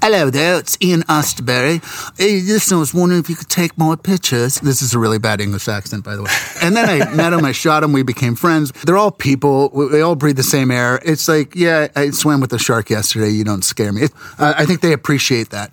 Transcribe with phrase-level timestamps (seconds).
[0.00, 1.82] Hello there, it's Ian Astbury.
[2.16, 4.60] Hey, listen, I was wondering if you could take my pictures.
[4.60, 6.30] This is a really bad English accent, by the way.
[6.62, 8.70] And then I met him, I shot him, we became friends.
[8.84, 11.00] They're all people, we all breathe the same air.
[11.04, 14.04] It's like, yeah, I swam with a shark yesterday, you don't scare me.
[14.38, 15.72] Uh, I think they appreciate that.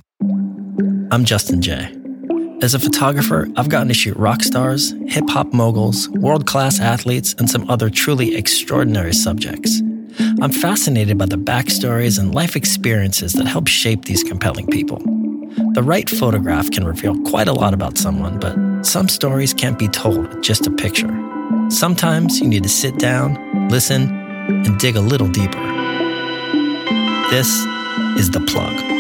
[1.12, 1.96] I'm Justin Jay.
[2.64, 7.36] As a photographer, I've gotten to shoot rock stars, hip hop moguls, world class athletes,
[7.38, 9.82] and some other truly extraordinary subjects.
[10.42, 15.00] I'm fascinated by the backstories and life experiences that help shape these compelling people.
[15.74, 19.88] The right photograph can reveal quite a lot about someone, but some stories can't be
[19.88, 21.14] told with just a picture.
[21.70, 24.04] Sometimes you need to sit down, listen,
[24.48, 25.62] and dig a little deeper.
[27.30, 27.66] This
[28.18, 28.95] is The Plug.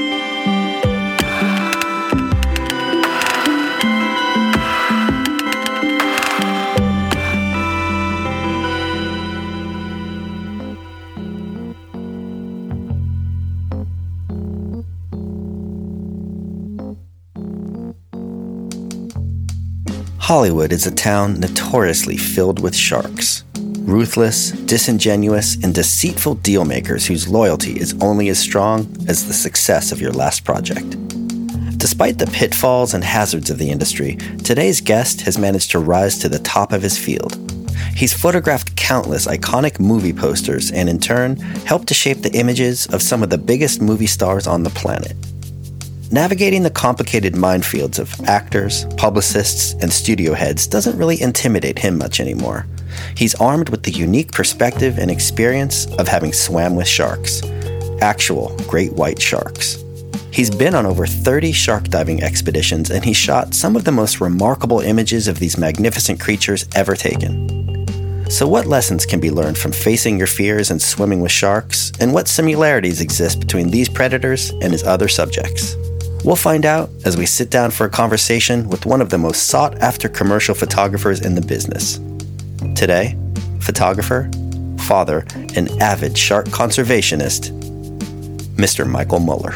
[20.25, 23.43] Hollywood is a town notoriously filled with sharks.
[23.81, 30.01] Ruthless, disingenuous, and deceitful dealmakers whose loyalty is only as strong as the success of
[30.01, 30.97] your last project.
[31.77, 36.27] Despite the pitfalls and hazards of the industry, today's guest has managed to rise to
[36.27, 37.37] the top of his field.
[37.95, 41.35] He's photographed countless iconic movie posters and, in turn,
[41.67, 45.15] helped to shape the images of some of the biggest movie stars on the planet.
[46.15, 52.21] Navigating the complicated minefields of actors, publicists, and studio heads doesn't really intimidate him much
[52.21, 52.65] anymore.
[53.17, 57.41] He's armed with the unique perspective and experience of having swam with sharks
[57.99, 59.83] actual great white sharks.
[60.31, 64.21] He's been on over 30 shark diving expeditions and he shot some of the most
[64.21, 68.25] remarkable images of these magnificent creatures ever taken.
[68.29, 72.13] So, what lessons can be learned from facing your fears and swimming with sharks, and
[72.13, 75.75] what similarities exist between these predators and his other subjects?
[76.25, 79.45] We'll find out as we sit down for a conversation with one of the most
[79.45, 81.99] sought after commercial photographers in the business.
[82.73, 83.15] Today,
[83.59, 84.31] photographer,
[84.79, 85.23] father,
[85.55, 87.51] and avid shark conservationist,
[88.55, 88.89] Mr.
[88.89, 89.53] Michael Muller.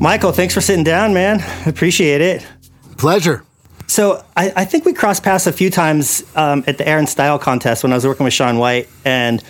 [0.00, 1.42] Michael, thanks for sitting down, man.
[1.66, 2.46] Appreciate it.
[2.96, 3.42] Pleasure.
[3.88, 7.08] So I, I think we crossed paths a few times um, at the Air &
[7.08, 9.42] Style contest when I was working with Shaun White, and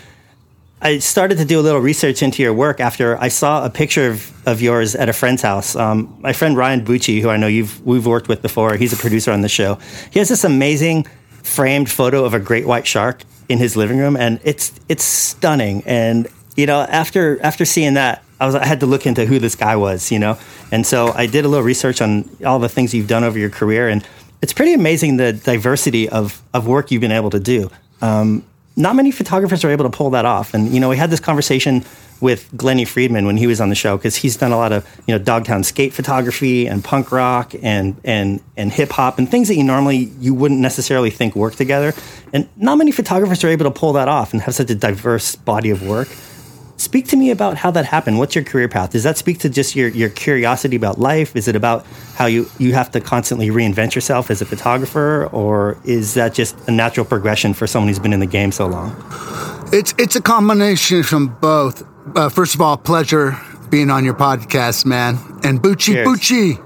[0.84, 4.08] I started to do a little research into your work after I saw a picture
[4.10, 5.76] of, of yours at a friend's house.
[5.76, 8.96] Um, my friend Ryan Bucci, who I know you've we've worked with before, he's a
[8.96, 9.78] producer on the show.
[10.10, 11.06] He has this amazing
[11.44, 15.84] framed photo of a great white shark in his living room, and it's it's stunning.
[15.86, 16.26] And
[16.56, 19.54] you know, after after seeing that, I was I had to look into who this
[19.54, 20.36] guy was, you know,
[20.72, 23.50] and so I did a little research on all the things you've done over your
[23.50, 24.04] career, and
[24.42, 27.70] it's pretty amazing the diversity of of work you've been able to do.
[28.00, 28.44] Um,
[28.76, 30.54] not many photographers are able to pull that off.
[30.54, 31.84] And you know, we had this conversation
[32.20, 34.86] with Glennie Friedman when he was on the show because he's done a lot of
[35.06, 39.48] you know Dogtown skate photography and punk rock and and and hip hop and things
[39.48, 41.92] that you normally you wouldn't necessarily think work together.
[42.32, 45.34] And not many photographers are able to pull that off and have such a diverse
[45.34, 46.08] body of work.
[46.82, 48.18] Speak to me about how that happened.
[48.18, 48.90] What's your career path?
[48.90, 51.36] Does that speak to just your, your curiosity about life?
[51.36, 55.26] Is it about how you, you have to constantly reinvent yourself as a photographer?
[55.26, 58.66] Or is that just a natural progression for someone who's been in the game so
[58.66, 58.96] long?
[59.72, 61.86] It's, it's a combination from both.
[62.16, 63.38] Uh, first of all, pleasure
[63.70, 65.18] being on your podcast, man.
[65.44, 66.58] And Bucci Bucci.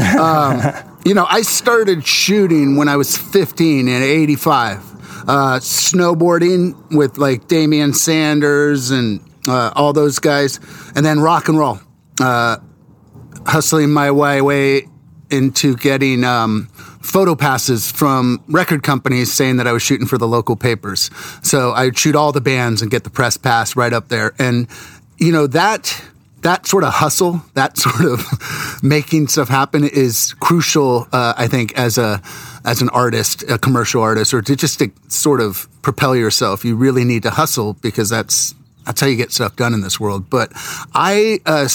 [0.18, 4.78] um, you know, I started shooting when I was 15 in 85.
[5.28, 10.58] Uh, snowboarding with like Damian Sanders and uh, all those guys,
[10.94, 11.80] and then rock and roll,
[12.20, 12.58] uh,
[13.46, 14.86] hustling my way way
[15.30, 16.66] into getting um,
[17.00, 21.10] photo passes from record companies saying that I was shooting for the local papers.
[21.42, 24.68] So I'd shoot all the bands and get the press pass right up there, and
[25.18, 26.02] you know that
[26.42, 31.06] that sort of hustle, that sort of making stuff happen is crucial.
[31.12, 32.22] Uh, I think as a
[32.64, 36.76] as an artist, a commercial artist, or to just to sort of propel yourself, you
[36.76, 38.54] really need to hustle because that's
[38.84, 40.30] that's how you get stuff done in this world.
[40.30, 40.50] But
[40.94, 41.68] I, uh,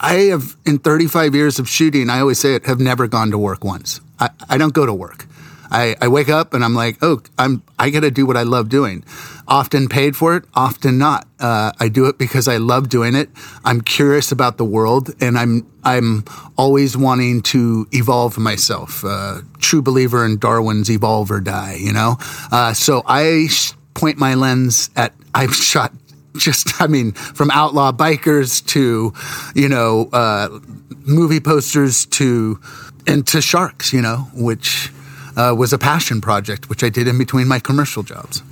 [0.00, 3.38] I have in 35 years of shooting, I always say it, have never gone to
[3.38, 4.00] work once.
[4.18, 5.26] I, I don't go to work.
[5.70, 8.42] I, I wake up and I'm like, oh, I'm I got to do what I
[8.42, 9.04] love doing.
[9.46, 11.26] Often paid for it, often not.
[11.38, 13.30] Uh, I do it because I love doing it.
[13.64, 16.24] I'm curious about the world, and I'm I'm
[16.56, 19.04] always wanting to evolve myself.
[19.04, 21.76] Uh, true believer in Darwin's evolve or die.
[21.80, 22.16] You know,
[22.50, 23.48] uh, so I
[23.94, 25.14] point my lens at.
[25.32, 25.92] I've shot
[26.36, 29.12] just, I mean, from outlaw bikers to,
[29.54, 30.60] you know, uh,
[31.06, 32.60] movie posters to,
[33.06, 34.92] and to sharks, you know, which
[35.36, 38.42] uh, was a passion project, which I did in between my commercial jobs.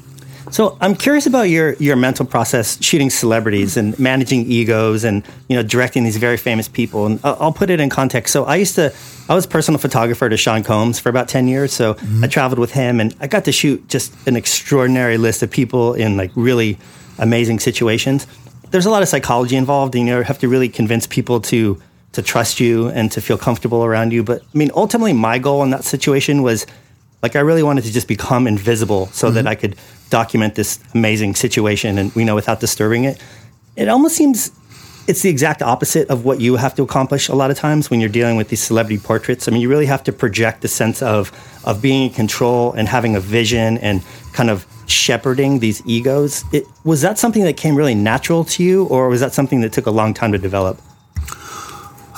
[0.51, 5.57] So I'm curious about your your mental process shooting celebrities and managing egos and you
[5.57, 7.07] know directing these very famous people.
[7.07, 8.33] And I'll put it in context.
[8.33, 8.95] So I used to
[9.29, 11.73] I was personal photographer to Sean Combs for about 10 years.
[11.73, 12.25] So mm-hmm.
[12.25, 15.95] I traveled with him and I got to shoot just an extraordinary list of people
[15.95, 16.79] in like really
[17.19, 18.26] amazing situations.
[18.70, 19.94] There's a lot of psychology involved.
[19.94, 21.81] And, you have to really convince people to
[22.12, 24.23] to trust you and to feel comfortable around you.
[24.23, 26.67] But I mean, ultimately, my goal in that situation was
[27.23, 29.35] like I really wanted to just become invisible so mm-hmm.
[29.35, 29.76] that I could
[30.11, 33.23] document this amazing situation and you know without disturbing it.
[33.76, 34.50] It almost seems
[35.06, 37.99] it's the exact opposite of what you have to accomplish a lot of times when
[37.99, 39.49] you're dealing with these celebrity portraits.
[39.49, 41.32] I mean, you really have to project the sense of
[41.65, 44.03] of being in control and having a vision and
[44.38, 46.44] kind of shepherding these egos.
[46.52, 49.73] It, was that something that came really natural to you, or was that something that
[49.73, 50.81] took a long time to develop?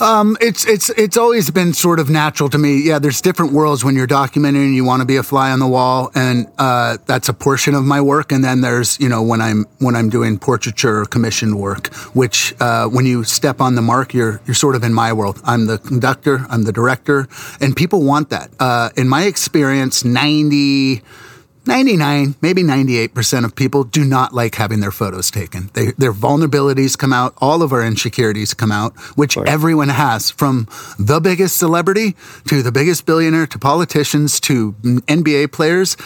[0.00, 2.82] Um, it's it's it's always been sort of natural to me.
[2.88, 5.61] Yeah, there's different worlds when you're documenting and you want to be a fly on
[5.61, 8.32] the wall, and uh, that's a portion of my work.
[8.32, 12.55] And then there's you know when I'm when I'm doing portraiture or commissioned work, which
[12.61, 15.40] uh, when you step on the mark, you're you're sort of in my world.
[15.44, 17.28] I'm the conductor, I'm the director,
[17.62, 18.50] and people want that.
[18.58, 20.96] Uh, in my experience, ninety.
[20.96, 21.30] 90
[21.67, 25.71] 99, maybe 98% of people do not like having their photos taken.
[25.75, 30.67] They, their vulnerabilities come out, all of our insecurities come out, which everyone has from
[30.99, 32.17] the biggest celebrity
[32.49, 35.97] to the biggest billionaire to politicians to NBA players.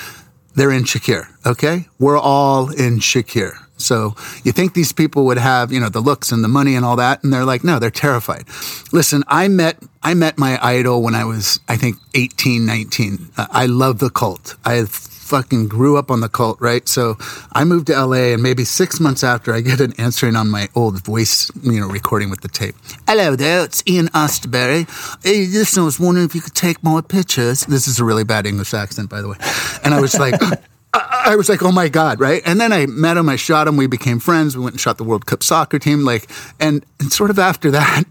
[0.55, 1.29] They're insecure.
[1.47, 1.87] Okay.
[1.99, 3.55] We're all insecure.
[3.77, 4.15] So
[4.45, 6.97] you think these people would have, you know, the looks and the money and all
[6.97, 7.25] that.
[7.25, 8.45] And they're like, no, they're terrified.
[8.93, 13.31] Listen, I met, I met my idol when I was, I think 18, 19.
[13.37, 14.57] I love the Cult.
[14.65, 14.85] I
[15.25, 16.87] fucking grew up on the Cult, right?
[16.89, 17.17] So
[17.53, 20.69] I moved to LA, and maybe six months after, I get an answering on my
[20.75, 22.77] old voice, you know, recording with the tape.
[23.09, 24.87] Hello there, it's Ian Astbury.
[25.25, 27.65] Hey, listen, I was wondering if you could take more pictures.
[27.67, 29.37] This is a really bad English accent, by the way.
[29.83, 30.35] And I was like,
[30.95, 32.43] I was like, oh my God, right?
[32.45, 34.99] And then I met him, I shot him, we became friends, we went and shot
[34.99, 36.31] the World Cup soccer team, like,
[36.61, 38.05] and, and sort of after that,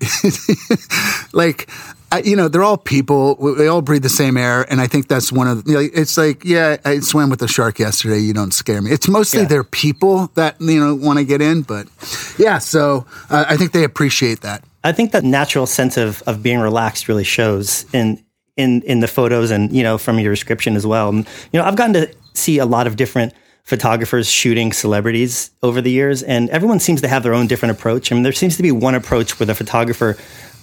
[1.33, 1.69] like,
[2.13, 3.55] I, you know, they're all people.
[3.55, 5.67] They all breathe the same air, and I think that's one of.
[5.67, 8.19] You know, it's like, yeah, I swam with a shark yesterday.
[8.19, 8.91] You don't scare me.
[8.91, 9.47] It's mostly yeah.
[9.47, 11.87] their people that you know want to get in, but
[12.37, 12.59] yeah.
[12.59, 14.63] So uh, I think they appreciate that.
[14.83, 18.23] I think that natural sense of of being relaxed really shows in
[18.57, 21.09] in in the photos, and you know, from your description as well.
[21.09, 23.33] And, you know, I've gotten to see a lot of different
[23.63, 28.11] photographers shooting celebrities over the years, and everyone seems to have their own different approach.
[28.11, 30.15] I mean, there seems to be one approach where the photographer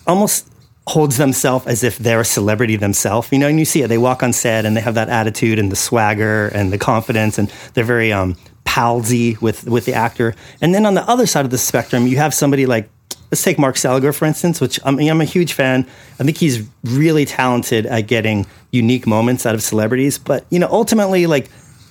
[0.07, 0.47] almost
[0.87, 3.31] holds themselves as if they're a celebrity themselves.
[3.31, 3.89] You know, and you see it.
[3.89, 7.39] They walk on set and they have that attitude and the swagger and the confidence,
[7.39, 10.35] and they're very um, palsy with with the actor.
[10.61, 12.89] And then on the other side of the spectrum, you have somebody like
[13.31, 15.87] let's take Mark Seliger for instance, which I mean, I'm a huge fan.
[16.19, 20.19] I think he's really talented at getting unique moments out of celebrities.
[20.19, 21.49] But you know, ultimately, like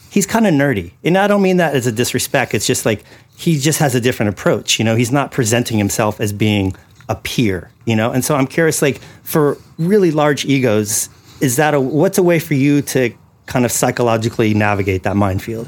[0.09, 2.53] he's kind of nerdy, and I don't mean that as a disrespect.
[2.53, 3.03] It's just like
[3.37, 4.79] he just has a different approach.
[4.79, 6.75] You know, he's not presenting himself as being
[7.09, 8.11] a peer, you know?
[8.11, 11.09] And so I'm curious, like, for really large egos,
[11.41, 13.13] is that a, what's a way for you to
[13.47, 15.67] kind of psychologically navigate that minefield?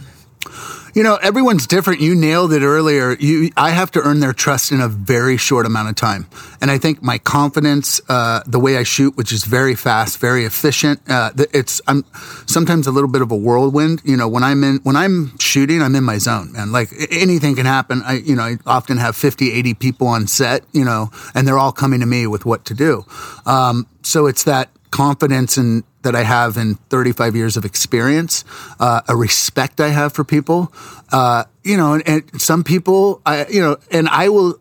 [0.93, 2.01] You know, everyone's different.
[2.01, 3.13] You nailed it earlier.
[3.13, 6.27] You, I have to earn their trust in a very short amount of time.
[6.59, 10.43] And I think my confidence, uh, the way I shoot, which is very fast, very
[10.43, 12.03] efficient, uh, it's, I'm
[12.45, 14.01] sometimes a little bit of a whirlwind.
[14.03, 16.73] You know, when I'm in, when I'm shooting, I'm in my zone, man.
[16.73, 18.01] Like anything can happen.
[18.05, 21.57] I, you know, I often have 50, 80 people on set, you know, and they're
[21.57, 23.05] all coming to me with what to do.
[23.45, 28.43] Um, so it's that confidence in that I have in 35 years of experience,
[28.79, 30.73] uh, a respect I have for people.
[31.11, 34.59] Uh, you know, and, and, some people, I, you know, and I will,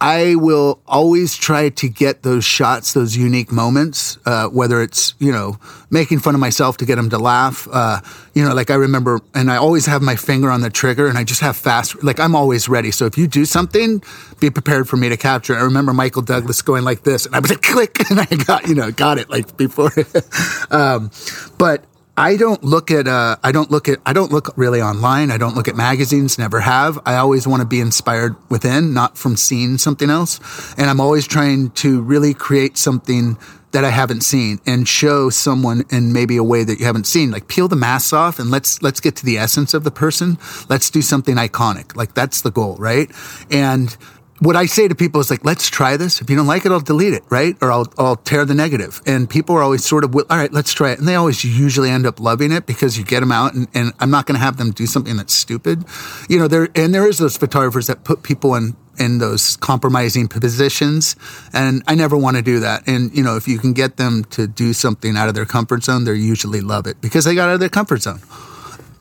[0.00, 5.32] I will always try to get those shots, those unique moments, uh, whether it's, you
[5.32, 5.58] know,
[5.90, 7.66] making fun of myself to get them to laugh.
[7.72, 8.00] Uh,
[8.32, 11.18] you know, like I remember, and I always have my finger on the trigger and
[11.18, 12.92] I just have fast, like I'm always ready.
[12.92, 14.00] So if you do something,
[14.38, 15.56] be prepared for me to capture.
[15.56, 18.68] I remember Michael Douglas going like this and I was like, click, and I got,
[18.68, 19.90] you know, got it like before.
[20.70, 21.10] um,
[21.58, 21.84] but
[22.18, 25.30] I don't look at uh, I don't look at I don't look really online.
[25.30, 26.36] I don't look at magazines.
[26.36, 26.98] Never have.
[27.06, 30.40] I always want to be inspired within, not from seeing something else.
[30.76, 33.38] And I'm always trying to really create something
[33.70, 37.30] that I haven't seen and show someone in maybe a way that you haven't seen.
[37.30, 40.38] Like peel the masks off and let's let's get to the essence of the person.
[40.68, 41.94] Let's do something iconic.
[41.94, 43.08] Like that's the goal, right?
[43.48, 43.96] And
[44.40, 46.20] what I say to people is like, let's try this.
[46.20, 47.56] If you don't like it, I'll delete it, right?
[47.60, 49.00] Or I'll, I'll tear the negative.
[49.06, 50.98] And people are always sort of, all right, let's try it.
[50.98, 53.92] And they always usually end up loving it because you get them out and, and
[53.98, 55.84] I'm not going to have them do something that's stupid.
[56.28, 60.28] You know, there, and there is those photographers that put people in, in those compromising
[60.28, 61.16] positions.
[61.52, 62.86] And I never want to do that.
[62.86, 65.82] And, you know, if you can get them to do something out of their comfort
[65.82, 68.20] zone, they usually love it because they got out of their comfort zone.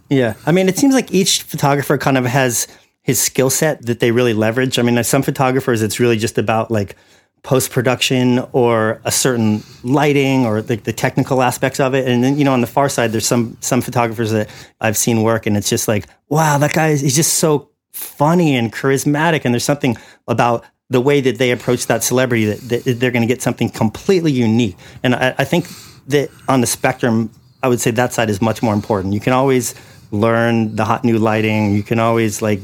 [0.09, 0.35] Yeah.
[0.45, 2.67] I mean, it seems like each photographer kind of has
[3.07, 4.77] his skill set that they really leverage.
[4.77, 6.97] I mean, some photographers, it's really just about like
[7.41, 12.05] post production or a certain lighting or the, the, technical aspects of it.
[12.05, 14.49] And then, you know, on the far side, there's some some photographers that
[14.81, 18.57] I've seen work, and it's just like, wow, that guy is he's just so funny
[18.57, 19.45] and charismatic.
[19.45, 19.95] And there's something
[20.27, 23.69] about the way that they approach that celebrity that, that they're going to get something
[23.69, 24.75] completely unique.
[25.01, 25.67] And I, I think
[26.07, 27.31] that on the spectrum,
[27.63, 29.13] I would say that side is much more important.
[29.13, 29.75] You can always
[30.11, 31.73] learn the hot new lighting.
[31.73, 32.59] You can always like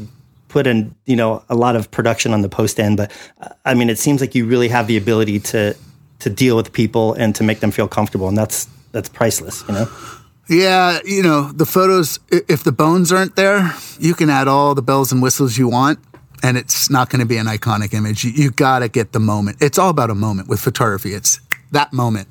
[0.54, 3.74] put in you know a lot of production on the post end, but uh, I
[3.74, 5.76] mean, it seems like you really have the ability to
[6.20, 9.74] to deal with people and to make them feel comfortable, and that's that's priceless, you
[9.74, 9.88] know.
[10.48, 12.20] Yeah, you know the photos.
[12.30, 16.00] If the bones aren't there, you can add all the bells and whistles you want,
[16.44, 18.24] and it's not going to be an iconic image.
[18.24, 19.58] You, you got to get the moment.
[19.60, 21.14] It's all about a moment with photography.
[21.14, 21.40] It's
[21.74, 22.28] that moment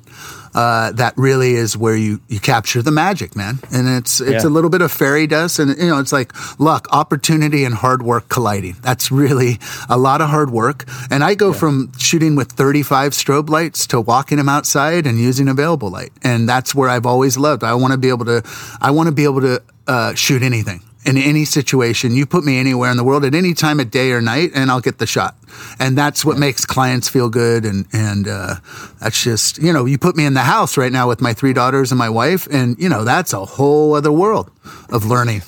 [0.53, 3.59] uh, that really is where you, you capture the magic, man.
[3.71, 4.49] And it's it's yeah.
[4.49, 8.03] a little bit of fairy dust, and you know it's like luck, opportunity, and hard
[8.03, 8.75] work colliding.
[8.81, 9.59] That's really
[9.89, 10.85] a lot of hard work.
[11.09, 11.57] And I go yeah.
[11.57, 16.47] from shooting with 35 strobe lights to walking them outside and using available light, and
[16.47, 17.63] that's where I've always loved.
[17.63, 18.43] I want to be able to
[18.81, 22.13] I want to be able to uh, shoot anything in any situation.
[22.13, 24.71] You put me anywhere in the world at any time of day or night, and
[24.71, 25.35] I'll get the shot.
[25.79, 27.65] And that's what makes clients feel good.
[27.65, 28.55] And and uh,
[28.99, 31.53] that's just you know, you put me in the house right now with my three
[31.53, 34.51] daughters and my wife, and you know, that's a whole other world
[34.91, 35.41] of learning.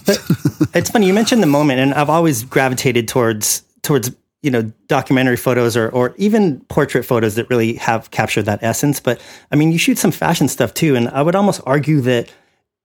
[0.74, 5.38] it's funny you mentioned the moment, and I've always gravitated towards towards you know documentary
[5.38, 9.00] photos or or even portrait photos that really have captured that essence.
[9.00, 9.20] But
[9.52, 12.32] I mean, you shoot some fashion stuff too, and I would almost argue that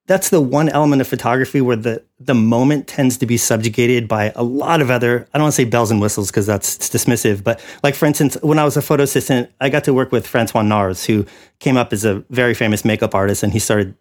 [0.07, 4.33] that's the one element of photography where the the moment tends to be subjugated by
[4.35, 7.45] a lot of other I don't want to say bells and whistles because that's dismissive,
[7.45, 10.27] but like for instance, when I was a photo assistant, I got to work with
[10.27, 11.27] Francois Nars, who
[11.59, 13.95] came up as a very famous makeup artist, and he started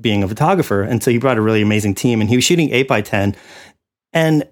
[0.00, 2.70] being a photographer, and so he brought a really amazing team, and he was shooting
[2.70, 3.34] eight by ten,
[4.12, 4.46] and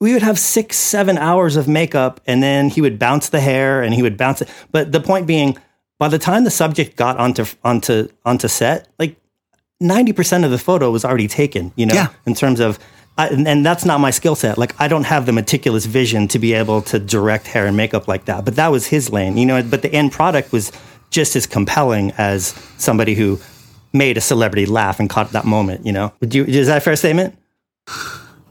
[0.00, 3.82] we would have six, seven hours of makeup, and then he would bounce the hair,
[3.82, 4.48] and he would bounce it.
[4.70, 5.58] But the point being,
[5.98, 9.16] by the time the subject got onto onto onto set, like
[9.82, 12.08] 90% of the photo was already taken, you know, yeah.
[12.24, 12.78] in terms of,
[13.18, 14.58] I, and, and, that's not my skill set.
[14.58, 18.08] Like, I don't have the meticulous vision to be able to direct hair and makeup
[18.08, 18.44] like that.
[18.44, 20.72] But that was his lane, you know, but the end product was
[21.10, 23.38] just as compelling as somebody who
[23.92, 26.12] made a celebrity laugh and caught that moment, you know.
[26.20, 27.36] Would you, is that a fair statement?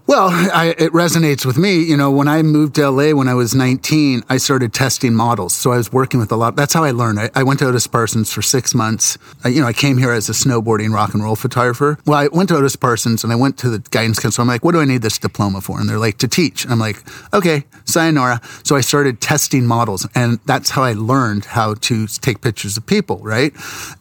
[0.07, 1.81] Well, I, it resonates with me.
[1.81, 5.53] You know, when I moved to LA when I was 19, I started testing models.
[5.53, 6.55] So I was working with a lot.
[6.55, 7.19] That's how I learned.
[7.19, 9.17] I, I went to Otis Parsons for six months.
[9.43, 11.97] I, you know, I came here as a snowboarding rock and roll photographer.
[12.05, 14.41] Well, I went to Otis Parsons and I went to the guidance council.
[14.41, 15.79] I'm like, what do I need this diploma for?
[15.79, 16.67] And they're like, to teach.
[16.67, 18.41] I'm like, okay, sayonara.
[18.63, 22.85] So I started testing models and that's how I learned how to take pictures of
[22.85, 23.53] people, right?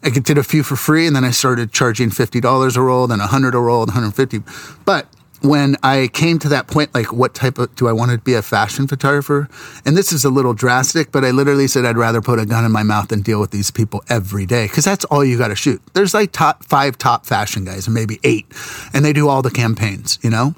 [0.03, 3.19] I did a few for free and then I started charging $50 a roll, then
[3.19, 4.41] 100 a roll, 150.
[4.85, 5.07] But
[5.47, 8.33] when I came to that point, like, what type of do I want to be
[8.33, 9.47] a fashion photographer?
[9.85, 12.65] And this is a little drastic, but I literally said I'd rather put a gun
[12.65, 15.49] in my mouth than deal with these people every day because that's all you got
[15.49, 15.81] to shoot.
[15.93, 18.45] There's like top five top fashion guys, and maybe eight,
[18.93, 20.53] and they do all the campaigns, you know.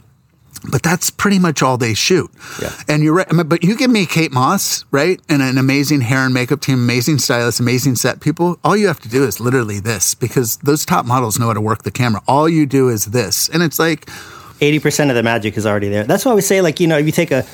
[0.69, 2.31] But that's pretty much all they shoot.
[2.61, 2.73] Yeah.
[2.87, 3.27] And you're right.
[3.45, 5.21] But you give me Kate Moss, right?
[5.29, 8.59] And an amazing hair and makeup team, amazing stylist, amazing set people.
[8.63, 11.61] All you have to do is literally this because those top models know how to
[11.61, 12.21] work the camera.
[12.27, 13.49] All you do is this.
[13.49, 14.09] And it's like,
[14.59, 16.03] 80% of the magic is already there.
[16.03, 17.45] That's why we say, like, you know, if you take a,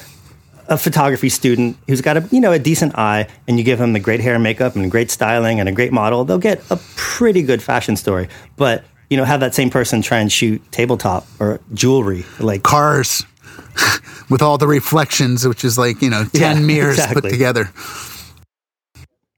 [0.68, 3.94] a photography student who's got a you know a decent eye and you give them
[3.94, 6.80] the great hair and makeup and great styling and a great model they'll get a
[6.96, 11.28] pretty good fashion story but you know have that same person try and shoot tabletop
[11.40, 13.26] or jewelry like cars
[14.30, 17.22] with all the reflections which is like you know 10 yeah, mirrors exactly.
[17.22, 17.70] put together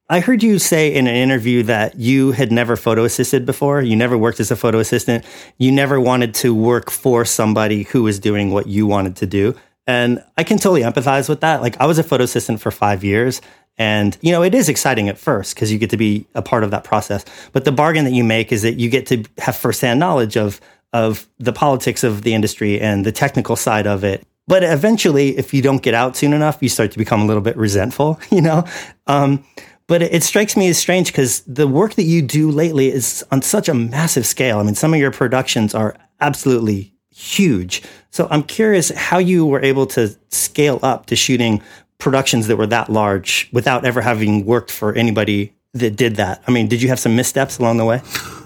[0.07, 3.81] I heard you say in an interview that you had never photo assisted before.
[3.81, 5.25] You never worked as a photo assistant.
[5.57, 9.55] You never wanted to work for somebody who was doing what you wanted to do.
[9.87, 11.61] And I can totally empathize with that.
[11.61, 13.41] Like I was a photo assistant for five years
[13.77, 16.63] And, you know, it is exciting at first because you get to be a part
[16.63, 17.25] of that process.
[17.51, 20.61] But the bargain that you make is that you get to have firsthand knowledge of,
[20.93, 24.25] of the politics of the industry and the technical side of it.
[24.47, 27.41] But eventually, if you don't get out soon enough, you start to become a little
[27.41, 28.63] bit resentful, you know?
[29.07, 29.43] Um,
[29.87, 33.41] but it, strikes me as strange because the work that you do lately is on
[33.41, 34.59] such a massive scale.
[34.59, 37.83] I mean, some of your productions are absolutely huge.
[38.09, 41.61] So I'm curious how you were able to scale up to shooting
[41.97, 46.41] productions that were that large without ever having worked for anybody that did that?
[46.47, 48.01] I mean, did you have some missteps along the way?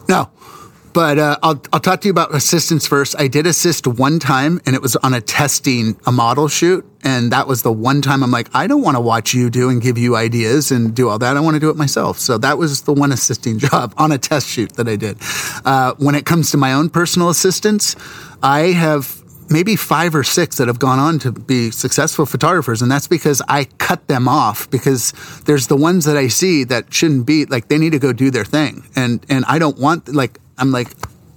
[0.10, 0.30] No.
[0.94, 3.16] But uh, I'll, I'll talk to you about assistance first.
[3.20, 6.86] I did assist one time, and it was on a testing, a model shoot.
[7.04, 9.70] And that was the one time I'm like, I don't want to watch you do
[9.70, 11.38] and give you ideas and do all that.
[11.38, 12.20] I want to do it myself.
[12.20, 15.18] So that was the one assisting job on a test shoot that I did.
[15.64, 17.96] Uh, when it comes to my own personal assistance,
[18.42, 22.82] I have maybe five or six that have gone on to be successful photographers.
[22.82, 25.14] And that's because I cut them off because
[25.46, 28.30] there's the ones that I see that shouldn't be like they need to go do
[28.32, 28.84] their thing.
[28.96, 30.90] And, and I don't want, like, I'm like,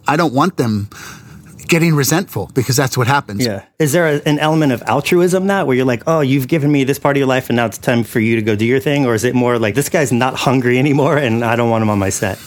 [0.07, 0.89] I don't want them
[1.69, 3.47] getting resentful because that's what happens.
[3.47, 3.65] Yeah.
[3.79, 6.85] Is there a, an element of altruism that where you're like, oh, you've given me
[6.85, 8.81] this part of your life and now it's time for you to go do your
[8.81, 9.07] thing?
[9.07, 11.89] Or is it more like this guy's not hungry anymore and I don't want him
[11.89, 12.39] on my set?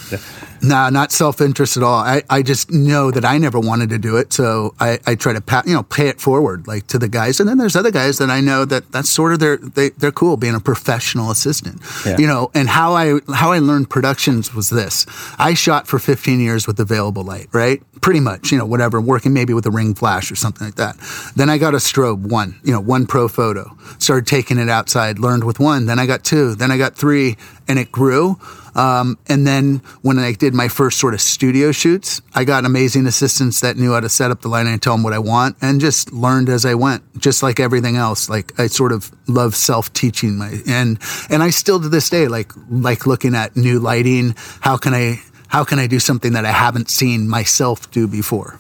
[0.62, 2.00] Nah, not self interest at all.
[2.00, 5.34] I, I just know that I never wanted to do it, so I, I try
[5.34, 7.92] to pa- you know pay it forward like to the guys, and then there's other
[7.92, 11.32] guys that I know that that's sort of their they they're cool being a professional
[11.32, 12.18] assistant, yeah.
[12.18, 12.52] you know.
[12.54, 15.06] And how I how I learned productions was this:
[15.38, 17.82] I shot for 15 years with available light, right?
[18.02, 20.96] Pretty much, you know, whatever, working maybe with a ring flash or something like that.
[21.36, 23.72] Then I got a strobe one, you know, one Profoto.
[24.02, 25.86] Started taking it outside, learned with one.
[25.86, 26.56] Then I got two.
[26.56, 28.38] Then I got three, and it grew.
[28.76, 33.08] Um, and then when I did my first sort of studio shoots, I got amazing
[33.08, 35.58] assistants that knew how to set up the lighting and tell them what I want
[35.62, 38.30] and just learned as I went, just like everything else.
[38.30, 42.28] Like I sort of love self teaching my, and, and I still to this day,
[42.28, 44.36] like, like looking at new lighting.
[44.60, 48.60] How can I, how can I do something that I haven't seen myself do before?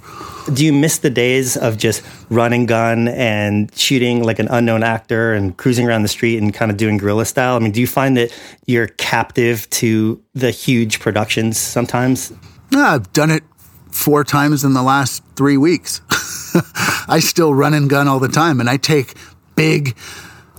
[0.53, 5.33] Do you miss the days of just running gun and shooting like an unknown actor
[5.33, 7.55] and cruising around the street and kind of doing guerrilla style?
[7.55, 8.31] I mean, do you find that
[8.65, 12.31] you're captive to the huge productions sometimes?
[12.73, 13.43] I've done it
[13.91, 16.01] four times in the last three weeks.
[17.07, 19.15] I still run and gun all the time, and I take
[19.55, 19.95] big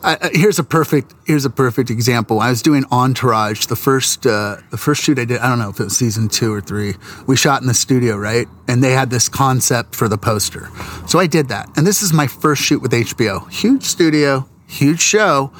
[0.06, 2.38] I, here's a perfect here's a perfect example.
[2.38, 5.40] I was doing Entourage, the first uh, the first shoot I did.
[5.40, 6.94] I don't know if it was season two or three.
[7.26, 8.46] We shot in the studio, right?
[8.68, 10.68] And they had this concept for the poster,
[11.08, 11.68] so I did that.
[11.76, 13.50] And this is my first shoot with HBO.
[13.50, 15.52] Huge studio, huge show.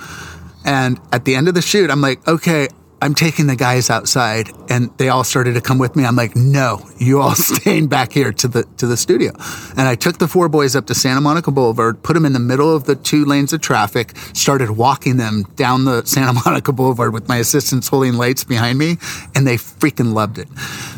[0.64, 2.68] And at the end of the shoot, I'm like, okay,
[3.02, 6.06] I'm taking the guys outside and they all started to come with me.
[6.06, 9.32] I'm like, no, you all staying back here to the, to the studio.
[9.76, 12.40] And I took the four boys up to Santa Monica Boulevard, put them in the
[12.40, 17.12] middle of the two lanes of traffic, started walking them down the Santa Monica Boulevard
[17.12, 18.96] with my assistants holding lights behind me.
[19.34, 20.48] And they freaking loved it.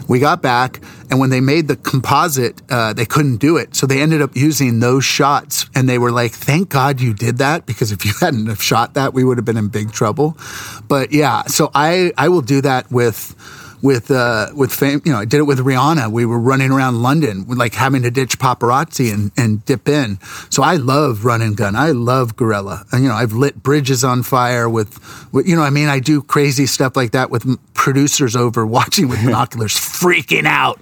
[0.08, 0.80] We got back
[1.11, 3.74] and when they made the composite, uh, they couldn't do it.
[3.74, 7.38] So they ended up using those shots and they were like, thank God you did
[7.38, 10.37] that because if you hadn't have shot that, we would have been in big trouble.
[10.87, 13.34] But yeah, so I, I will do that with,
[13.82, 15.02] with uh, with fame.
[15.04, 16.11] You know, I did it with Rihanna.
[16.11, 20.18] We were running around London, like having to ditch paparazzi and, and dip in.
[20.50, 21.76] So I love run and gun.
[21.76, 22.84] I love guerrilla.
[22.92, 24.98] And, you know, I've lit bridges on fire with,
[25.32, 29.08] with, you know, I mean, I do crazy stuff like that with producers over watching
[29.08, 30.80] with binoculars, freaking out.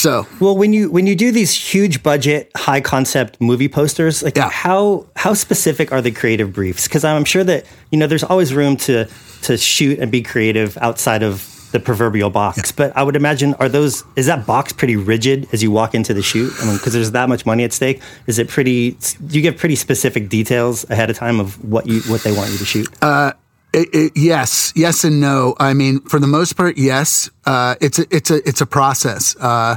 [0.00, 4.34] So well, when you when you do these huge budget, high concept movie posters, like
[4.34, 4.48] yeah.
[4.48, 6.88] how how specific are the creative briefs?
[6.88, 9.06] Because I'm sure that you know there's always room to
[9.42, 12.56] to shoot and be creative outside of the proverbial box.
[12.56, 12.72] Yeah.
[12.76, 16.14] But I would imagine are those is that box pretty rigid as you walk into
[16.14, 16.50] the shoot?
[16.62, 18.00] I mean, because there's that much money at stake.
[18.26, 18.92] Is it pretty?
[18.92, 22.50] Do you give pretty specific details ahead of time of what you what they want
[22.52, 22.88] you to shoot?
[23.02, 23.34] Uh,
[23.72, 25.54] it, yes, yes, and no.
[25.58, 27.30] I mean, for the most part, yes.
[27.44, 29.36] Uh, it's a, it's a it's a process.
[29.36, 29.76] Uh,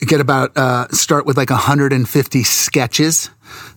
[0.00, 3.30] get about uh, start with like 150 sketches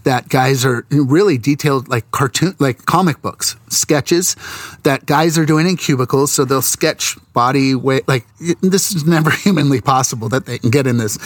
[0.03, 4.35] that guys are really detailed like cartoon like comic books sketches
[4.83, 6.31] that guys are doing in cubicles.
[6.31, 8.25] So they'll sketch body weight like
[8.61, 11.17] this is never humanly possible that they can get in this.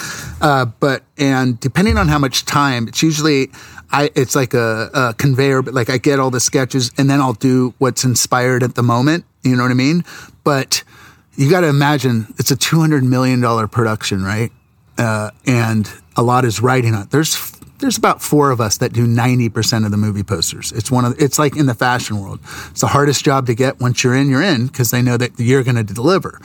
[0.42, 3.50] Uh, but and depending on how much time it's usually
[3.92, 7.20] I, it's like a, a conveyor but like i get all the sketches and then
[7.20, 9.26] i'll do what's inspired at the moment.
[9.44, 10.04] You know what i mean?
[10.44, 10.84] But
[11.36, 14.52] you got to imagine it's a 200 million dollar production right?
[14.98, 17.12] Uh, and a lot is writing on it.
[17.12, 17.36] There's
[17.82, 20.72] there's about four of us that do 90% of the movie posters.
[20.72, 22.40] It's one of, it's like in the fashion world.
[22.70, 23.80] It's the hardest job to get.
[23.80, 26.40] Once you're in, you're in because they know that you're going to deliver.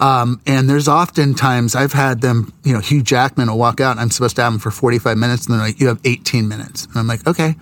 [0.00, 3.92] Um, and there's often times I've had them, you know, Hugh Jackman will walk out
[3.92, 6.48] and I'm supposed to have him for 45 minutes and they're like, you have 18
[6.48, 6.86] minutes.
[6.86, 7.56] And I'm like, okay.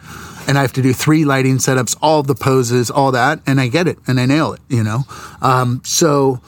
[0.46, 3.40] And I have to do three lighting setups, all the poses, all that.
[3.46, 5.04] And I get it and I nail it, you know?
[5.40, 6.40] Um, so,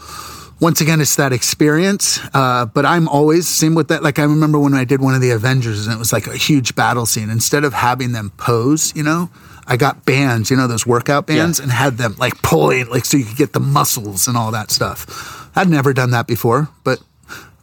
[0.61, 2.19] once again, it's that experience.
[2.33, 4.03] Uh, but I'm always same with that.
[4.03, 6.37] Like I remember when I did one of the Avengers, and it was like a
[6.37, 7.31] huge battle scene.
[7.31, 9.31] Instead of having them pose, you know,
[9.67, 11.65] I got bands, you know, those workout bands, yeah.
[11.65, 14.71] and had them like pulling, like so you could get the muscles and all that
[14.71, 15.51] stuff.
[15.57, 17.01] I'd never done that before, but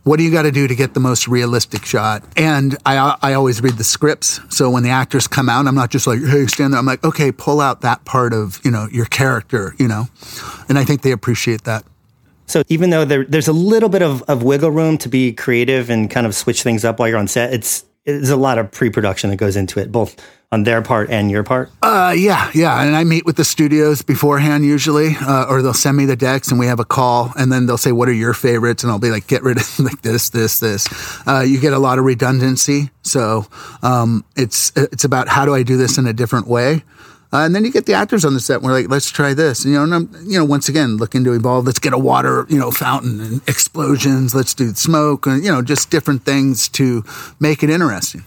[0.03, 2.23] what do you got to do to get the most realistic shot?
[2.35, 4.41] And I, I always read the scripts.
[4.49, 6.79] So when the actors come out, I'm not just like, hey, stand there.
[6.79, 10.07] I'm like, okay, pull out that part of, you know, your character, you know?
[10.67, 11.85] And I think they appreciate that.
[12.53, 15.89] So even though there, there's a little bit of, of wiggle room to be creative
[15.89, 18.69] and kind of switch things up while you're on set, it's there's a lot of
[18.69, 20.15] pre-production that goes into it, both
[20.51, 21.71] on their part and your part.
[21.81, 22.83] Uh, yeah, yeah.
[22.83, 26.51] And I meet with the studios beforehand usually, uh, or they'll send me the decks
[26.51, 28.99] and we have a call, and then they'll say, "What are your favorites?" And I'll
[28.99, 30.87] be like, "Get rid of like this, this, this."
[31.25, 33.47] Uh, you get a lot of redundancy, so
[33.81, 36.83] um, it's it's about how do I do this in a different way.
[37.33, 38.57] Uh, and then you get the actors on the set.
[38.57, 39.65] And we're like, let's try this.
[39.65, 41.65] And, you know, and I'm, you know, once again, looking to evolve.
[41.65, 44.35] Let's get a water, you know, fountain and explosions.
[44.35, 47.03] Let's do smoke and, you know, just different things to
[47.39, 48.23] make it interesting.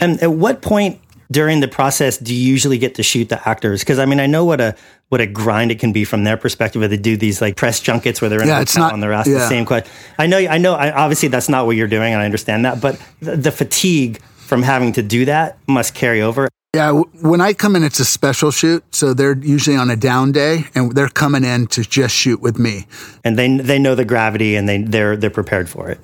[0.00, 3.80] And at what point during the process do you usually get to shoot the actors?
[3.80, 4.74] Because I mean, I know what a
[5.08, 6.80] what a grind it can be from their perspective.
[6.80, 9.12] Where they do these like press junkets where they're in yeah, hotel not, and they're
[9.12, 9.38] asked yeah.
[9.38, 9.90] the same question.
[10.18, 10.74] I know, I know.
[10.74, 12.80] I, obviously, that's not what you're doing, and I understand that.
[12.80, 16.48] But the, the fatigue from having to do that must carry over.
[16.74, 20.32] Yeah, when I come in, it's a special shoot, so they're usually on a down
[20.32, 22.86] day, and they're coming in to just shoot with me.
[23.24, 25.98] And they they know the gravity, and they they're they're prepared for it.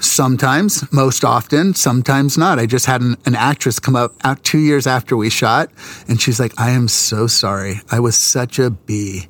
[0.00, 2.58] Sometimes, most often, sometimes not.
[2.58, 5.68] I just had an, an actress come up out two years after we shot,
[6.08, 7.82] and she's like, "I am so sorry.
[7.90, 9.28] I was such a bee."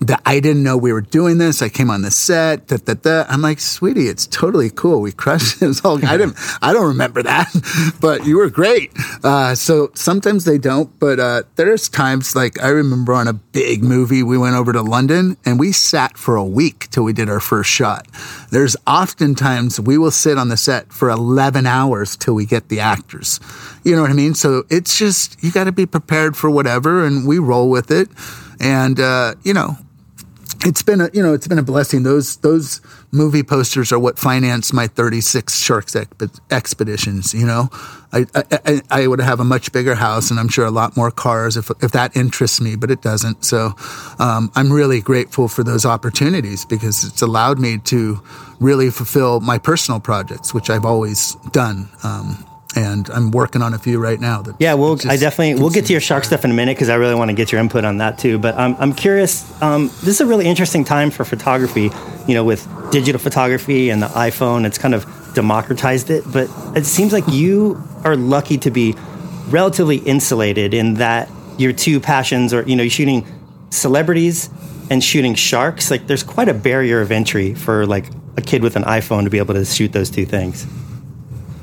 [0.00, 1.60] That I didn't know we were doing this.
[1.60, 2.68] I came on the set.
[2.68, 3.24] Da, da, da.
[3.28, 5.00] I'm like, sweetie, it's totally cool.
[5.00, 5.80] We crushed it.
[5.84, 6.36] All, I didn't.
[6.62, 7.52] I don't remember that,
[8.00, 8.92] but you were great.
[9.24, 13.82] Uh, so sometimes they don't, but uh, there's times like I remember on a big
[13.82, 17.28] movie we went over to London and we sat for a week till we did
[17.28, 18.06] our first shot.
[18.50, 22.80] There's oftentimes we will sit on the set for 11 hours till we get the
[22.80, 23.40] actors.
[23.84, 24.34] You know what I mean?
[24.34, 28.08] So it's just you got to be prepared for whatever, and we roll with it.
[28.60, 29.76] And uh, you know,
[30.64, 32.02] it's been a you know it's been a blessing.
[32.02, 32.80] Those those
[33.12, 35.96] movie posters are what financed my 36 sharks
[36.50, 37.32] expeditions.
[37.32, 37.68] You know,
[38.12, 41.10] I, I, I would have a much bigger house and I'm sure a lot more
[41.10, 43.44] cars if if that interests me, but it doesn't.
[43.44, 43.72] So
[44.18, 48.22] um, I'm really grateful for those opportunities because it's allowed me to
[48.60, 51.88] really fulfill my personal projects, which I've always done.
[52.02, 52.44] Um,
[52.78, 54.44] and I'm working on a few right now.
[54.58, 56.94] yeah, well, I definitely we'll get to your shark stuff in a minute because I
[56.94, 58.38] really want to get your input on that too.
[58.38, 59.44] But I'm I'm curious.
[59.60, 61.90] Um, this is a really interesting time for photography.
[62.26, 66.24] You know, with digital photography and the iPhone, it's kind of democratized it.
[66.32, 68.94] But it seems like you are lucky to be
[69.48, 73.26] relatively insulated in that your two passions are you know shooting
[73.70, 74.50] celebrities
[74.90, 75.90] and shooting sharks.
[75.90, 79.30] Like, there's quite a barrier of entry for like a kid with an iPhone to
[79.30, 80.66] be able to shoot those two things.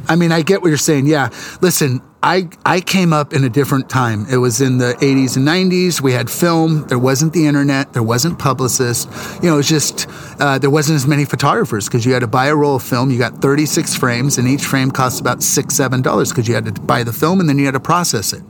[0.08, 1.08] I mean, I get what you're saying.
[1.08, 1.30] Yeah.
[1.62, 4.26] Listen, I, I came up in a different time.
[4.32, 6.02] It was in the 80s and 90s.
[6.02, 6.88] We had film.
[6.88, 7.94] There wasn't the internet.
[7.94, 9.06] There wasn't publicists.
[9.44, 10.08] You know, it was just,
[10.40, 13.12] uh, there wasn't as many photographers because you had to buy a roll of film.
[13.12, 16.66] You got 36 frames, and each frame cost about six, seven dollars because you had
[16.66, 18.42] to buy the film and then you had to process it.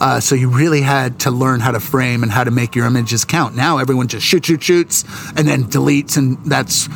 [0.00, 2.86] Uh, so you really had to learn how to frame and how to make your
[2.86, 3.56] images count.
[3.56, 5.04] Now everyone just shoots, shoots, shoots,
[5.36, 6.88] and then deletes, and that's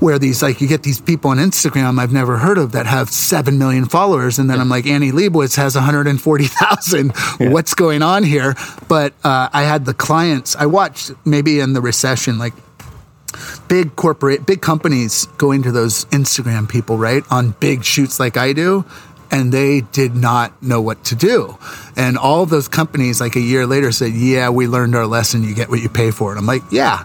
[0.00, 3.10] where these like you get these people on Instagram I've never heard of that have
[3.10, 4.62] seven million followers, and then yeah.
[4.62, 7.12] I'm like Annie Leibovitz has 140,000.
[7.38, 7.50] Yeah.
[7.50, 8.54] What's going on here?
[8.88, 12.54] But uh, I had the clients I watched maybe in the recession like
[13.68, 18.52] big corporate big companies going to those Instagram people right on big shoots like I
[18.52, 18.84] do.
[19.30, 21.58] And they did not know what to do.
[21.96, 25.42] And all those companies, like a year later, said, Yeah, we learned our lesson.
[25.42, 26.30] You get what you pay for.
[26.30, 27.02] And I'm like, Yeah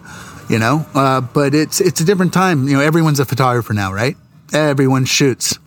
[0.51, 0.85] you know.
[0.93, 2.67] Uh, but it's it's a different time.
[2.67, 4.17] You know, everyone's a photographer now, right?
[4.53, 5.57] Everyone shoots.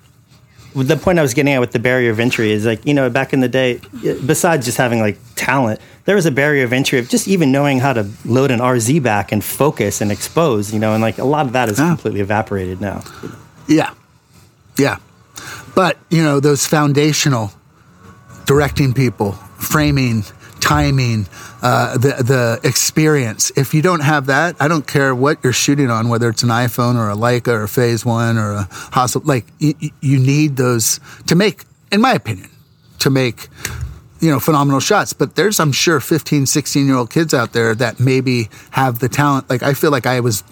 [0.75, 3.09] The point I was getting at with the barrier of entry is like, you know,
[3.09, 3.81] back in the day,
[4.27, 7.79] besides just having like talent, there was a barrier of entry of just even knowing
[7.79, 11.25] how to load an RZ back and focus and expose, you know, and like a
[11.25, 13.05] lot of that is completely evaporated now.
[13.69, 13.95] Yeah.
[14.77, 14.97] Yeah.
[15.77, 17.53] But, you know, those foundational
[18.45, 20.25] directing people, framing,
[20.59, 21.27] timing,
[21.65, 23.51] uh, the the experience.
[23.57, 26.51] If you don't have that, I don't care what you're shooting on, whether it's an
[26.51, 29.27] iPhone or a Leica or a Phase One or a Hasselblad.
[29.27, 32.51] Like you, you need those to make in my opinion,
[32.99, 33.49] to make
[34.21, 37.75] you know phenomenal shots but there's i'm sure 15 16 year old kids out there
[37.75, 40.43] that maybe have the talent like i feel like i was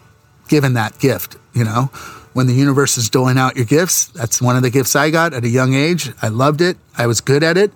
[0.48, 1.90] given that gift you know
[2.33, 5.33] when the universe is doling out your gifts that's one of the gifts i got
[5.33, 7.71] at a young age i loved it i was good at it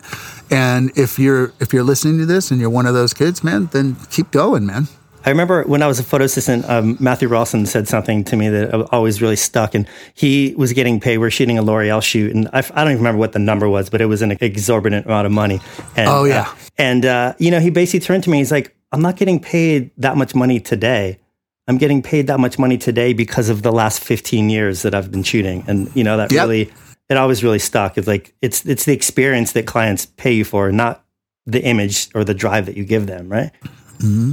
[0.51, 3.67] and if you're if you're listening to this and you're one of those kids man
[3.73, 4.87] then keep going man
[5.27, 8.49] I remember when I was a photo assistant, um, Matthew Rolston said something to me
[8.49, 9.75] that always really stuck.
[9.75, 11.19] And he was getting paid.
[11.19, 13.69] We are shooting a L'Oreal shoot, and I, I, don't even remember what the number
[13.69, 15.61] was, but it was an exorbitant amount of money.
[15.97, 16.43] And, oh yeah.
[16.43, 18.39] Uh, and uh, you know, he basically turned to me.
[18.39, 21.19] He's like, "I'm not getting paid that much money today.
[21.69, 25.11] I'm getting paid that much money today because of the last 15 years that I've
[25.11, 26.45] been shooting." And you know, that yep.
[26.45, 26.73] really,
[27.09, 27.99] it always really stuck.
[27.99, 31.05] It's like it's it's the experience that clients pay you for, not
[31.47, 33.53] the image or the drive that you give them, right?
[33.99, 34.33] Mm-hmm.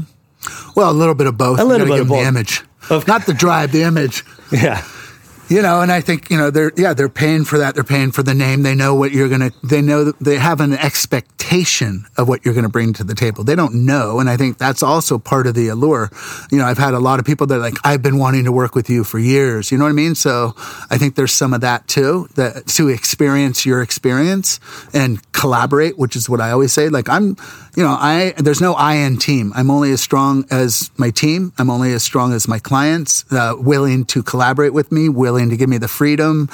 [0.75, 1.59] Well, a little bit of both.
[1.59, 2.21] A little bit of both.
[2.21, 4.23] The image, of, not the drive, the image.
[4.51, 4.85] Yeah
[5.49, 7.75] you know and i think you know they're yeah they're paying for that.
[7.75, 8.63] They're paying for the name.
[8.63, 12.69] They know what you're gonna they know they have an expectation of what you're gonna
[12.69, 13.43] bring to the table.
[13.43, 16.09] They don't know and i think that's also part of the allure.
[16.51, 18.75] You know i've had a lot of people that like i've been wanting to work
[18.75, 19.71] with you for years.
[19.71, 20.15] You know what i mean?
[20.15, 20.53] So
[20.89, 24.59] i think there's some of that too that to experience your experience
[24.93, 26.89] and collaborate which is what i always say.
[26.89, 27.35] Like i'm
[27.75, 29.51] you know, I there's no I in team.
[29.55, 31.53] I'm only as strong as my team.
[31.57, 35.57] I'm only as strong as my clients, uh, willing to collaborate with me, willing to
[35.57, 36.49] give me the freedom,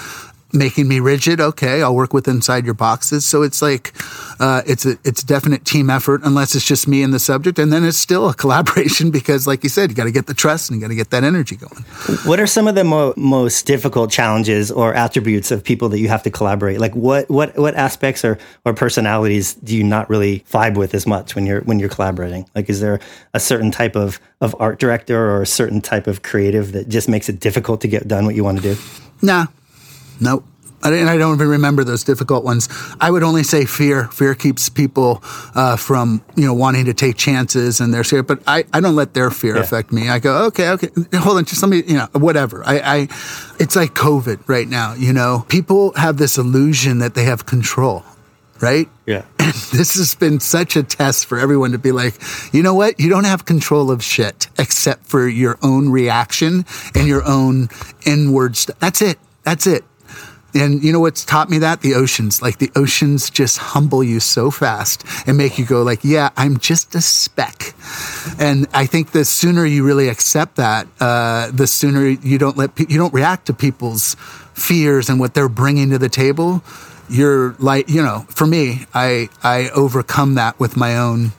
[0.54, 1.40] making me rigid.
[1.40, 3.26] Okay, I'll work with inside your boxes.
[3.26, 3.94] So it's like
[4.40, 7.60] uh, it's a it's a definite team effort, unless it's just me and the subject,
[7.60, 10.34] and then it's still a collaboration because, like you said, you got to get the
[10.34, 11.84] trust and you got to get that energy going.
[12.26, 16.08] What are some of the mo- most difficult challenges or attributes of people that you
[16.08, 16.80] have to collaborate?
[16.80, 21.06] Like what what what aspects or or personalities do you not really vibe with as
[21.06, 22.50] much when you're when you're collaborating?
[22.56, 23.00] Like, is there
[23.34, 27.10] a certain type of of art director or a certain type of creative that just
[27.10, 28.82] makes it difficult to get done what you want to do?
[29.22, 29.48] Nah,
[30.20, 30.46] Nope.
[30.82, 32.70] I, and I don't even remember those difficult ones.
[33.00, 34.06] I would only say fear.
[34.06, 35.22] Fear keeps people
[35.56, 38.28] uh, from you know wanting to take chances and they're scared.
[38.28, 39.62] But I, I don't let their fear yeah.
[39.62, 40.10] affect me.
[40.10, 42.64] I go okay okay hold on just let me you know whatever.
[42.66, 42.96] I, I
[43.60, 44.94] it's like COVID right now.
[44.94, 48.04] You know people have this illusion that they have control.
[48.62, 48.90] Right?
[49.06, 49.24] Yeah.
[49.40, 52.16] And this has been such a test for everyone to be like,
[52.52, 53.00] you know what?
[53.00, 57.70] You don't have control of shit except for your own reaction and your own
[58.06, 58.78] inward stuff.
[58.80, 59.18] That's it.
[59.44, 59.86] That's it.
[60.54, 61.82] And you know what's taught me that?
[61.82, 62.42] The oceans.
[62.42, 66.58] Like the oceans just humble you so fast and make you go like, yeah, I'm
[66.58, 67.74] just a speck.
[68.40, 72.76] And I think the sooner you really accept that, uh, the sooner you don't let,
[72.76, 74.16] pe- you don't react to people's
[74.54, 76.64] fears and what they're bringing to the table.
[77.10, 81.32] You're like, you know, for me, I, I overcome that with my own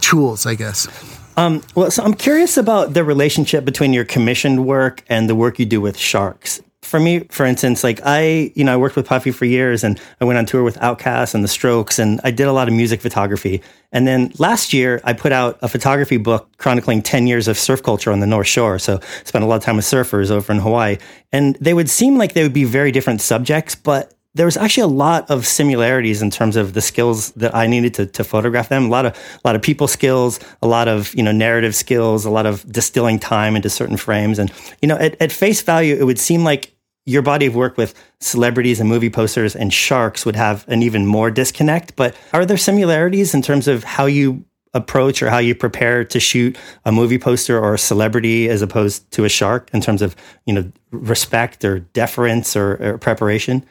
[0.00, 0.88] tools, I guess.
[1.36, 5.60] Um, well, so I'm curious about the relationship between your commissioned work and the work
[5.60, 9.06] you do with sharks for me, for instance, like I, you know, I worked with
[9.06, 12.30] Puffy for years and I went on tour with Outkast and the Strokes and I
[12.30, 13.62] did a lot of music photography.
[13.92, 17.82] And then last year I put out a photography book chronicling 10 years of surf
[17.82, 18.78] culture on the North Shore.
[18.78, 20.96] So spent a lot of time with surfers over in Hawaii
[21.30, 24.84] and they would seem like they would be very different subjects, but there was actually
[24.84, 28.68] a lot of similarities in terms of the skills that I needed to, to photograph
[28.68, 28.84] them.
[28.84, 32.24] A lot of a lot of people skills, a lot of you know narrative skills,
[32.24, 34.38] a lot of distilling time into certain frames.
[34.38, 36.72] And you know, at, at face value, it would seem like
[37.08, 41.06] your body of work with celebrities and movie posters and sharks would have an even
[41.06, 41.96] more disconnect.
[41.96, 44.44] But are there similarities in terms of how you
[44.74, 49.10] approach or how you prepare to shoot a movie poster or a celebrity as opposed
[49.12, 53.64] to a shark in terms of you know respect or deference or, or preparation?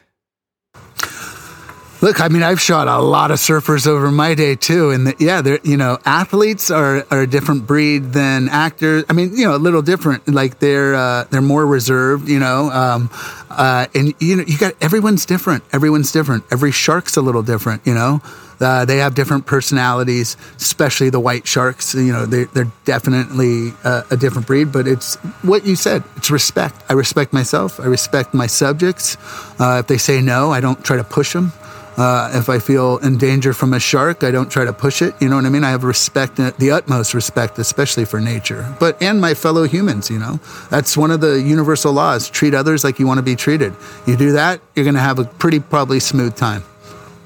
[1.99, 5.15] Look, I mean, I've shot a lot of surfers over my day too, and the,
[5.17, 9.03] yeah, they're you know, athletes are, are a different breed than actors.
[9.09, 10.27] I mean, you know, a little different.
[10.27, 13.09] Like they're uh, they're more reserved, you know, um,
[13.49, 15.63] uh, and you know, you got everyone's different.
[15.73, 16.43] Everyone's different.
[16.51, 18.21] Every shark's a little different, you know.
[18.59, 21.95] Uh, they have different personalities, especially the white sharks.
[21.95, 26.03] You know, they, they're definitely uh, a different breed, but it's what you said.
[26.15, 26.75] It's respect.
[26.89, 27.79] I respect myself.
[27.79, 29.17] I respect my subjects.
[29.59, 31.53] Uh, if they say no, I don't try to push them.
[31.97, 35.15] Uh, if I feel in danger from a shark, I don't try to push it.
[35.19, 35.63] You know what I mean?
[35.63, 40.09] I have respect, the utmost respect, especially for nature, but and my fellow humans.
[40.09, 43.35] You know, that's one of the universal laws: treat others like you want to be
[43.35, 43.73] treated.
[44.05, 46.63] You do that, you're going to have a pretty probably smooth time.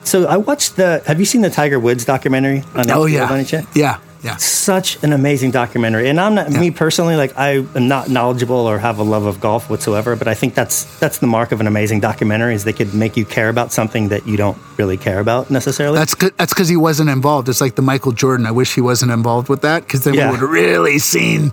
[0.04, 1.04] So I watched the.
[1.06, 3.44] Have you seen the Tiger Woods documentary on Oh yeah,
[3.76, 4.00] yeah.
[4.24, 4.36] Yeah.
[4.38, 6.08] Such an amazing documentary.
[6.08, 6.60] And I'm not Yeah.
[6.60, 10.28] me personally, like I am not knowledgeable or have a love of golf whatsoever, but
[10.28, 13.26] I think that's that's the mark of an amazing documentary is they could make you
[13.26, 15.98] care about something that you don't really care about necessarily.
[15.98, 16.34] That's good.
[16.38, 17.50] That's because he wasn't involved.
[17.50, 18.46] It's like the Michael Jordan.
[18.46, 20.26] I wish he wasn't involved with that because then Yeah.
[20.28, 21.52] we would have really seen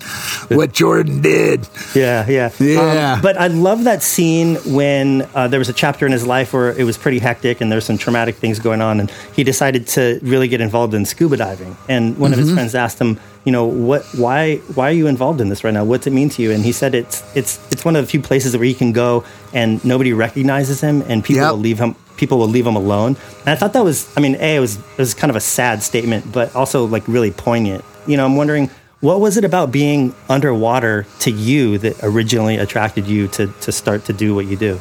[0.48, 1.66] what Jordan did.
[1.94, 3.14] Yeah, yeah, Yeah.
[3.14, 6.52] Um, but I love that scene when uh, there was a chapter in his life
[6.52, 9.86] where it was pretty hectic and there's some traumatic things going on, and he decided
[9.88, 11.76] to really get involved in scuba diving.
[11.88, 15.40] And one of his friends asked him, you know, what, why, why are you involved
[15.40, 15.84] in this right now?
[15.84, 16.50] What's it mean to you?
[16.52, 19.24] And he said it's, it's, it's one of the few places where he can go
[19.54, 21.52] and nobody recognizes him, and people Yep.
[21.52, 21.94] will leave him.
[22.16, 23.16] People will leave him alone.
[23.40, 25.40] And I thought that was, I mean, a, it was, it was kind of a
[25.40, 27.84] sad statement, but also like really poignant.
[28.06, 33.06] You know, I'm wondering what was it about being underwater to you that originally attracted
[33.06, 34.80] you to, to start to do what you do?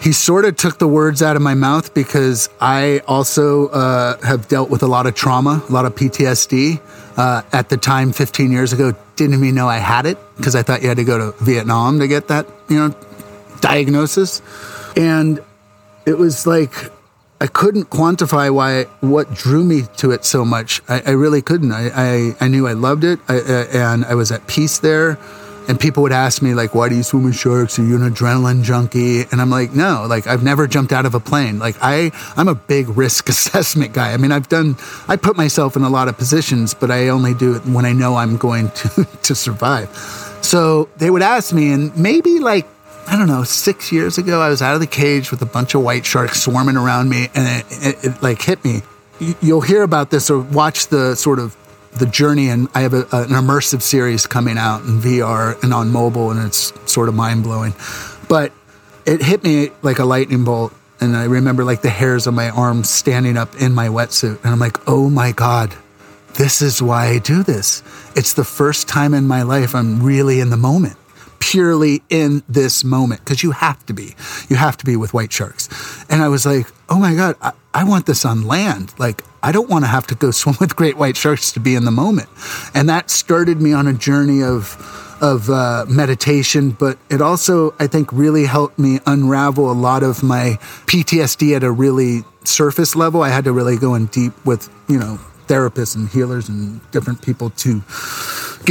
[0.00, 4.48] He sort of took the words out of my mouth because I also uh, have
[4.48, 6.80] dealt with a lot of trauma, a lot of PTSD.
[7.18, 10.62] Uh, at the time, 15 years ago, didn't even know I had it because I
[10.62, 12.94] thought you had to go to Vietnam to get that, you know,
[13.60, 14.40] diagnosis.
[14.96, 15.44] And
[16.06, 16.72] it was like
[17.42, 20.82] I couldn't quantify why what drew me to it so much.
[20.88, 21.72] I, I really couldn't.
[21.72, 25.18] I, I, I knew I loved it, I, uh, and I was at peace there.
[25.70, 27.78] And people would ask me like, "Why do you swim with sharks?
[27.78, 31.14] Are you an adrenaline junkie?" And I'm like, "No, like I've never jumped out of
[31.14, 31.60] a plane.
[31.60, 34.12] Like I, I'm a big risk assessment guy.
[34.12, 37.34] I mean, I've done, I put myself in a lot of positions, but I only
[37.34, 39.88] do it when I know I'm going to to survive."
[40.42, 42.66] So they would ask me, and maybe like
[43.06, 45.74] I don't know, six years ago, I was out of the cage with a bunch
[45.76, 48.82] of white sharks swarming around me, and it, it, it like hit me.
[49.20, 51.54] You- You'll hear about this or watch the sort of
[51.92, 55.90] the journey, and I have a, an immersive series coming out in VR and on
[55.90, 57.74] mobile, and it's sort of mind blowing.
[58.28, 58.52] But
[59.06, 62.50] it hit me like a lightning bolt, and I remember like the hairs on my
[62.50, 65.74] arms standing up in my wetsuit, and I'm like, oh my god,
[66.34, 67.82] this is why I do this.
[68.14, 70.96] It's the first time in my life I'm really in the moment,
[71.40, 74.14] purely in this moment, because you have to be.
[74.48, 75.68] You have to be with white sharks.
[76.08, 78.94] And I was like, oh my God, I, I want this on land.
[78.98, 81.74] Like, I don't want to have to go swim with great white sharks to be
[81.74, 82.28] in the moment.
[82.74, 84.76] And that started me on a journey of,
[85.20, 90.22] of uh, meditation, but it also, I think, really helped me unravel a lot of
[90.22, 93.22] my PTSD at a really surface level.
[93.22, 97.22] I had to really go in deep with, you know, therapists and healers and different
[97.22, 97.82] people to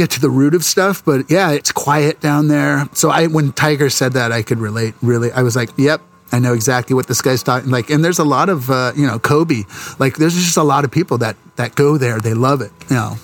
[0.00, 1.04] get to the root of stuff.
[1.04, 2.88] But yeah, it's quiet down there.
[2.92, 4.94] So I, when Tiger said that, I could relate.
[5.02, 6.00] Really, I was like, yep.
[6.32, 9.04] I know exactly what this guy's talking like, and there's a lot of uh, you
[9.04, 9.64] know Kobe.
[9.98, 12.20] Like, there's just a lot of people that that go there.
[12.20, 12.70] They love it.
[12.88, 13.16] You know,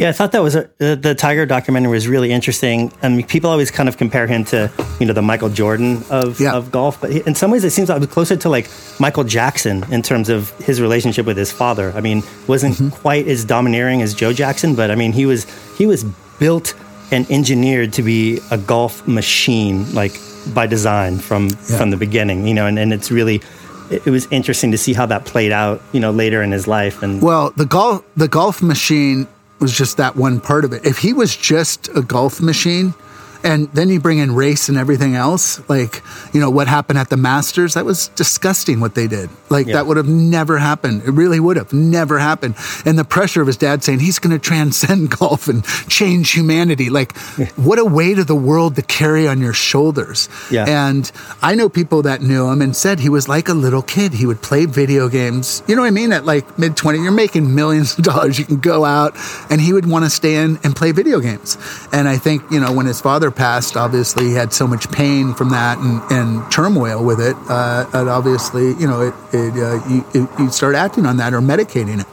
[0.00, 2.90] Yeah, I thought that was a, the, the Tiger documentary was really interesting.
[3.02, 6.40] I mean, people always kind of compare him to you know the Michael Jordan of,
[6.40, 6.54] Yeah.
[6.58, 8.66] of golf, but he, in some ways it seems like closer to like
[8.98, 11.92] Michael Jackson in terms of his relationship with his father.
[11.94, 12.88] I mean, wasn't Mm-hmm.
[13.04, 15.44] quite as domineering as Joe Jackson, but I mean he was
[15.76, 16.02] he was
[16.38, 16.72] built
[17.12, 20.14] and engineered to be a golf machine, like
[20.54, 21.76] by design from Yeah.
[21.78, 22.46] from the beginning.
[22.48, 23.42] You know, and, and it's really
[23.90, 25.82] it, it was interesting to see how that played out.
[25.92, 27.20] You know, later in his life and.
[27.20, 29.26] Well, the golf the golf machine
[29.60, 30.84] was just that one part of it.
[30.84, 32.94] If he was just a golf machine,
[33.42, 37.08] and then you bring in race and everything else, like you know what happened at
[37.10, 39.30] the Masters, that was disgusting what they did.
[39.48, 39.74] Like Yeah.
[39.74, 41.02] that would have never happened.
[41.04, 42.54] It really would have never happened.
[42.84, 46.90] And the pressure of his dad saying he's going to transcend golf and change humanity,
[46.90, 47.16] like
[47.56, 50.28] what a weight of the world to carry on your shoulders.
[50.50, 50.66] Yeah.
[50.68, 51.10] And
[51.42, 54.12] I know people that knew him and said he was like a little kid.
[54.12, 55.62] He would play video games.
[55.66, 56.12] You know what I mean?
[56.12, 58.38] At like mid 20, you're making millions of dollars.
[58.38, 59.16] You can go out
[59.50, 61.56] and he would want to stay in and play video games.
[61.92, 65.34] And I think, you know, when his father passed, obviously he had so much pain
[65.34, 67.36] from that and, and turmoil with it.
[67.48, 71.32] Uh, and obviously, you know, it, it, uh, you, it, you start acting on that
[71.34, 72.06] or medicating it.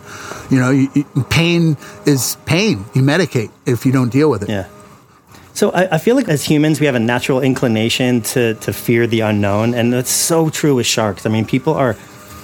[0.52, 2.86] You know, you, you, pain is pain.
[2.94, 4.50] You medicate if you don't deal with it.
[4.50, 4.68] Yeah.
[5.54, 9.08] So I, I feel like as humans, we have a natural inclination to, to fear
[9.08, 9.74] the unknown.
[9.74, 11.26] And that's so true with sharks.
[11.26, 11.96] I mean, people are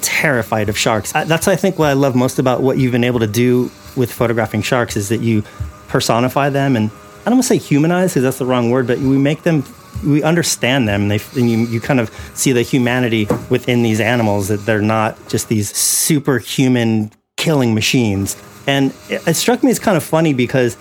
[0.01, 1.13] terrified of sharks.
[1.15, 3.71] I, that's, I think, what I love most about what you've been able to do
[3.95, 5.43] with photographing sharks is that you
[5.87, 6.75] personify them.
[6.75, 6.89] And
[7.25, 9.63] I don't want to say humanize because that's the wrong word, but we make them,
[10.05, 11.03] we understand them.
[11.03, 14.81] And, they, and you, you kind of see the humanity within these animals that they're
[14.81, 18.35] not just these superhuman killing machines.
[18.67, 20.77] And it, it struck me as kind of funny because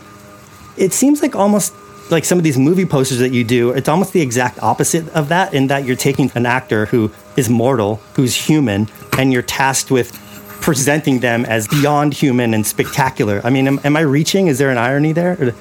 [0.77, 1.73] it seems like almost
[2.11, 5.29] like some of these movie posters that you do, it's almost the exact opposite of
[5.29, 9.93] that, in that you're taking an actor who is mortal, who's human, and you're tasked
[9.93, 10.13] with
[10.61, 13.41] presenting them as beyond human and spectacular.
[13.45, 14.49] I mean, am, am I reaching?
[14.49, 15.37] Is there an irony there?
[15.41, 15.55] Or-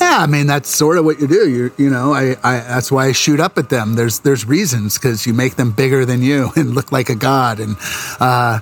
[0.00, 1.48] Yeah, I mean that's sort of what you do.
[1.48, 3.94] You you know, I, I that's why I shoot up at them.
[3.94, 7.60] There's there's reasons because you make them bigger than you and look like a god.
[7.60, 7.76] And
[8.20, 8.60] uh,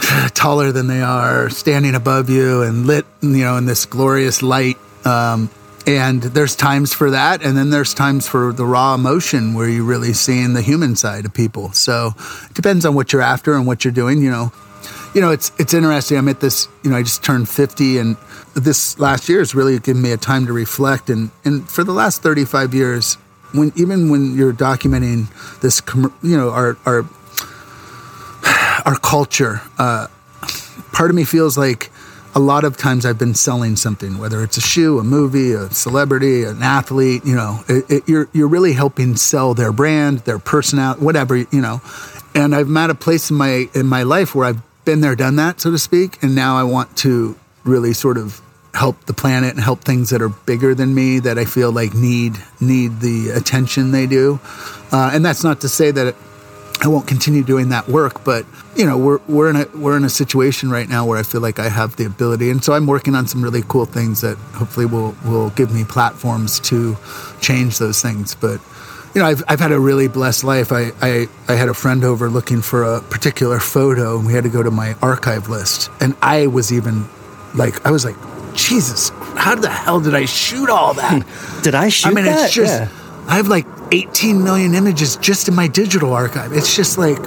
[0.34, 4.78] taller than they are, standing above you and lit, you know, in this glorious light.
[5.04, 5.50] Um,
[5.86, 9.84] and there's times for that, and then there's times for the raw emotion where you're
[9.84, 11.72] really seeing the human side of people.
[11.72, 12.14] So
[12.48, 14.22] it depends on what you're after and what you're doing.
[14.22, 14.52] You know,
[15.14, 16.18] you know, it's it's interesting.
[16.18, 16.68] I'm at this.
[16.82, 18.16] You know, I just turned 50, and
[18.54, 21.10] this last year has really given me a time to reflect.
[21.10, 23.14] And and for the last 35 years,
[23.52, 25.28] when even when you're documenting
[25.60, 25.82] this,
[26.22, 27.04] you know, our our
[28.84, 30.08] our culture, uh,
[30.92, 31.90] part of me feels like
[32.34, 35.68] a lot of times I've been selling something, whether it's a shoe, a movie, a
[35.70, 37.24] celebrity, an athlete.
[37.24, 41.36] You know, it, it, you're you're really helping sell their brand, their personality, whatever.
[41.36, 41.80] You know,
[42.34, 45.36] and I've met a place in my in my life where I've been there, done
[45.36, 48.40] that, so to speak, and now I want to really sort of
[48.74, 51.94] help the planet and help things that are bigger than me that I feel like
[51.94, 54.40] need need the attention they do.
[54.92, 56.14] Uh, and that's not to say that
[56.82, 60.04] I won't continue doing that work, but you know we're we're in a we're in
[60.04, 62.86] a situation right now where I feel like I have the ability, and so I'm
[62.86, 66.96] working on some really cool things that hopefully will will give me platforms to
[67.40, 68.34] change those things.
[68.34, 68.60] But
[69.14, 70.72] you know, I've I've had a really blessed life.
[70.72, 74.44] I I, I had a friend over looking for a particular photo, and we had
[74.44, 77.06] to go to my archive list, and I was even
[77.54, 78.16] like I was like,
[78.54, 81.60] Jesus, how the hell did I shoot all that?
[81.62, 82.08] did I shoot?
[82.08, 82.46] I mean, that?
[82.46, 82.80] it's just.
[82.80, 82.88] Yeah.
[83.26, 86.52] I have like 18 million images just in my digital archive.
[86.52, 87.18] It's just like,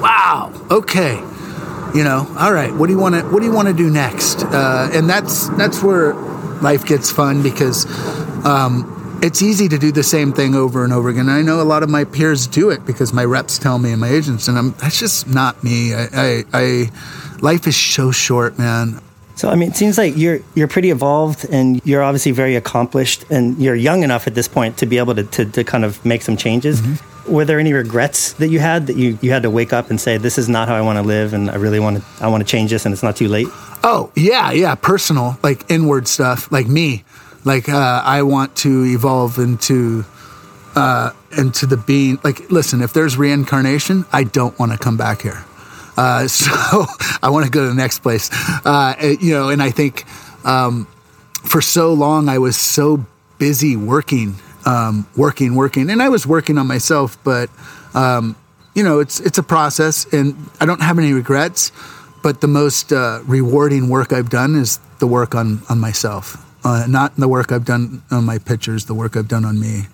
[0.00, 1.22] wow, okay,
[1.94, 2.74] you know, all right.
[2.74, 4.42] What do you want to What do you want to do next?
[4.44, 7.86] Uh, and that's that's where life gets fun because
[8.44, 11.28] um, it's easy to do the same thing over and over again.
[11.28, 13.92] And I know a lot of my peers do it because my reps tell me
[13.92, 15.94] and my agents, and I'm that's just not me.
[15.94, 16.90] I, I, I
[17.40, 19.00] life is so short, man.
[19.42, 23.24] So I mean, it seems like you're you're pretty evolved, and you're obviously very accomplished,
[23.28, 25.98] and you're young enough at this point to be able to to, to kind of
[26.04, 26.80] make some changes.
[26.80, 27.32] Mm-hmm.
[27.32, 30.00] Were there any regrets that you had that you, you had to wake up and
[30.00, 32.28] say, "This is not how I want to live, and I really want to I
[32.28, 33.48] want to change this, and it's not too late"?
[33.82, 37.02] Oh yeah, yeah, personal, like inward stuff, like me,
[37.44, 40.04] like uh, I want to evolve into
[40.76, 42.20] uh, into the being.
[42.22, 45.44] Like, listen, if there's reincarnation, I don't want to come back here.
[45.96, 46.50] Uh, so
[47.22, 48.30] I want to go to the next place.
[48.64, 50.04] Uh, you know, and I think
[50.44, 50.86] um,
[51.44, 53.04] for so long I was so
[53.38, 54.36] busy working,
[54.66, 57.18] um, working, working, and I was working on myself.
[57.24, 57.50] But
[57.94, 58.36] um,
[58.74, 61.72] you know, it's it's a process, and I don't have any regrets.
[62.22, 66.86] But the most uh, rewarding work I've done is the work on on myself, uh,
[66.88, 69.86] not the work I've done on my pictures, the work I've done on me.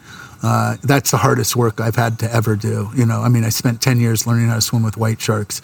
[0.43, 2.91] Uh, that's the hardest work I've had to ever do.
[2.95, 5.61] You know, I mean, I spent ten years learning how to swim with white sharks.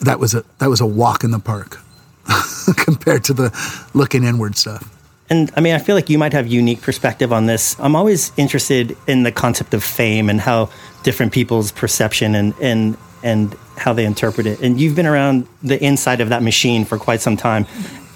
[0.00, 1.78] That was a that was a walk in the park
[2.76, 4.90] compared to the looking inward stuff.
[5.30, 7.78] And I mean, I feel like you might have unique perspective on this.
[7.78, 10.70] I'm always interested in the concept of fame and how
[11.02, 14.60] different people's perception and and and how they interpret it.
[14.60, 17.66] And you've been around the inside of that machine for quite some time.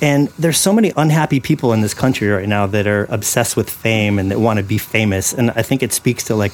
[0.01, 3.68] And there's so many unhappy people in this country right now that are obsessed with
[3.68, 5.32] fame and that want to be famous.
[5.32, 6.53] And I think it speaks to like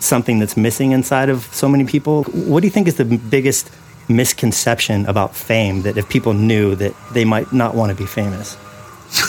[0.00, 2.24] something that's missing inside of so many people.
[2.24, 3.70] What do you think is the biggest
[4.08, 8.56] misconception about fame that if people knew that they might not want to be famous?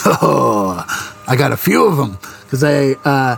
[0.04, 0.84] Oh,
[1.28, 3.36] I got a few of them because I, uh,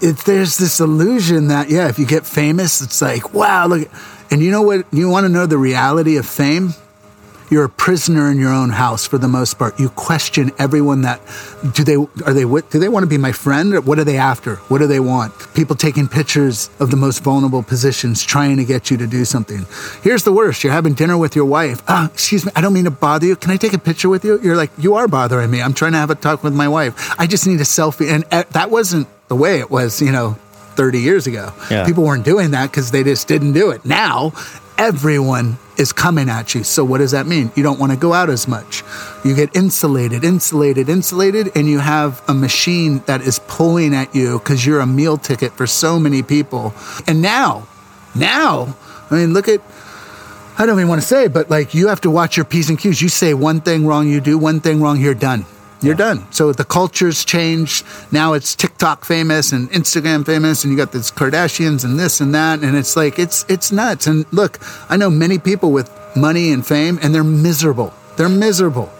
[0.00, 3.88] there's this illusion that, yeah, if you get famous, it's like, wow, look.
[4.32, 4.86] And you know what?
[4.92, 6.74] You want to know the reality of fame?
[7.50, 9.78] You're a prisoner in your own house for the most part.
[9.78, 11.20] You question everyone that
[11.74, 14.16] do they are they do they want to be my friend or what are they
[14.16, 14.56] after?
[14.70, 15.34] What do they want?
[15.54, 19.66] People taking pictures of the most vulnerable positions, trying to get you to do something.
[20.02, 21.82] Here's the worst: you're having dinner with your wife.
[21.88, 23.36] Ah, excuse me, I don't mean to bother you.
[23.36, 24.40] Can I take a picture with you?
[24.40, 25.60] You're like, you are bothering me.
[25.60, 27.18] I'm trying to have a talk with my wife.
[27.18, 30.00] I just need a selfie, and eh, that wasn't the way it was.
[30.00, 30.38] You know.
[30.76, 31.52] 30 years ago.
[31.70, 31.84] Yeah.
[31.84, 33.84] People weren't doing that because they just didn't do it.
[33.84, 34.32] Now,
[34.78, 36.62] everyone is coming at you.
[36.62, 37.50] So, what does that mean?
[37.56, 38.84] You don't want to go out as much.
[39.24, 44.38] You get insulated, insulated, insulated, and you have a machine that is pulling at you
[44.38, 46.74] because you're a meal ticket for so many people.
[47.06, 47.66] And now,
[48.14, 48.76] now,
[49.10, 49.62] I mean, look at,
[50.58, 52.78] I don't even want to say, but like you have to watch your P's and
[52.78, 53.00] Q's.
[53.00, 55.46] You say one thing wrong, you do one thing wrong, you're done
[55.82, 56.30] you're done.
[56.32, 57.84] So the culture's changed.
[58.12, 62.34] Now it's TikTok famous and Instagram famous, and you got this Kardashians and this and
[62.34, 64.06] that, and it's like it's it's nuts.
[64.06, 64.58] And look,
[64.90, 67.92] I know many people with money and fame, and they're miserable.
[68.16, 68.90] They're miserable.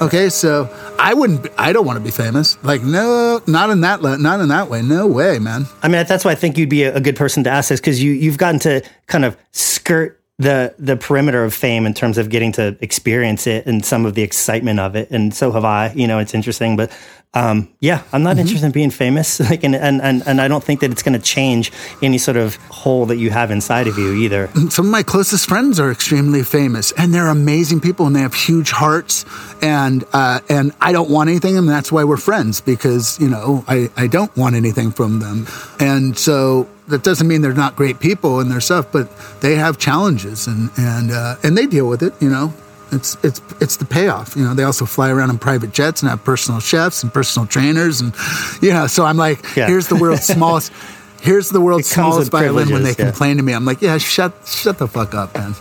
[0.00, 0.68] Okay, so
[0.98, 1.48] I wouldn't.
[1.58, 2.62] I don't want to be famous.
[2.62, 4.00] Like, no, not in that.
[4.00, 4.80] Not in that way.
[4.80, 5.66] No way, man.
[5.82, 8.02] I mean, that's why I think you'd be a, good person to ask this because
[8.02, 12.30] you you've gotten to kind of skirt the the perimeter of fame in terms of
[12.30, 15.92] getting to experience it and some of the excitement of it and so have I
[15.94, 16.92] you know it's interesting but
[17.34, 18.40] um, yeah, I'm not mm-hmm.
[18.40, 19.40] interested in being famous.
[19.48, 21.72] Like, and, and, and, and I don't think that it's going to change
[22.02, 24.48] any sort of hole that you have inside of you either.
[24.68, 28.34] Some of my closest friends are extremely famous and they're amazing people and they have
[28.34, 29.24] huge hearts.
[29.62, 31.56] And, uh, and I don't want anything.
[31.56, 35.46] And that's why we're friends because, you know, I, I don't want anything from them.
[35.80, 39.08] And so that doesn't mean they're not great people and their stuff, but
[39.40, 42.52] they have challenges and, and, uh, and they deal with it, you know.
[42.90, 44.34] It's it's it's the payoff.
[44.34, 47.46] You know, they also fly around in private jets and have personal chefs and personal
[47.46, 48.14] trainers, and
[48.62, 48.86] you know.
[48.86, 49.66] So I'm like, yeah.
[49.66, 50.72] here's the world's smallest.
[51.20, 52.70] Here's the world's smallest violin.
[52.70, 53.10] When they yeah.
[53.10, 55.54] complain to me, I'm like, yeah, shut shut the fuck up, man.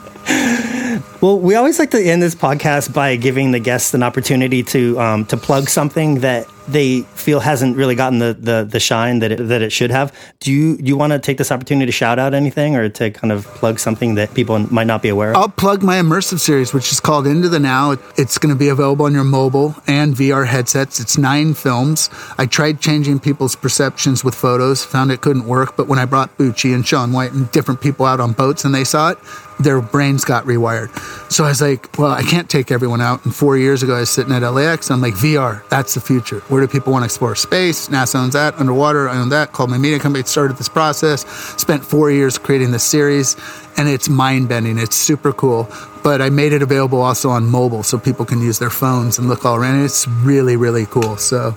[1.24, 5.00] Well, we always like to end this podcast by giving the guests an opportunity to
[5.00, 9.32] um, to plug something that they feel hasn't really gotten the, the, the shine that
[9.32, 10.12] it, that it should have.
[10.40, 13.10] Do you do you want to take this opportunity to shout out anything or to
[13.10, 15.36] kind of plug something that people might not be aware of?
[15.36, 17.96] I'll plug my immersive series, which is called Into the Now.
[18.16, 21.00] It's going to be available on your mobile and VR headsets.
[21.00, 22.10] It's nine films.
[22.38, 25.76] I tried changing people's perceptions with photos, found it couldn't work.
[25.76, 28.74] But when I brought Bucci and Shaun White and different people out on boats and
[28.74, 29.18] they saw it,
[29.60, 30.90] their brains got rewired.
[31.30, 33.24] So I was like, well, I can't take everyone out.
[33.24, 34.90] And four years ago, I was sitting at LAX.
[34.90, 36.42] I'm like, VR, that's the future.
[36.54, 37.88] Where do people want to explore space?
[37.88, 38.54] NASA owns that.
[38.60, 39.50] Underwater, I own that.
[39.50, 41.26] Called my media company, started this process.
[41.60, 43.34] Spent four years creating this series,
[43.76, 44.78] and it's mind bending.
[44.78, 45.68] It's super cool.
[46.04, 49.28] But I made it available also on mobile so people can use their phones and
[49.28, 49.84] look all around.
[49.84, 51.16] It's really, really cool.
[51.16, 51.56] So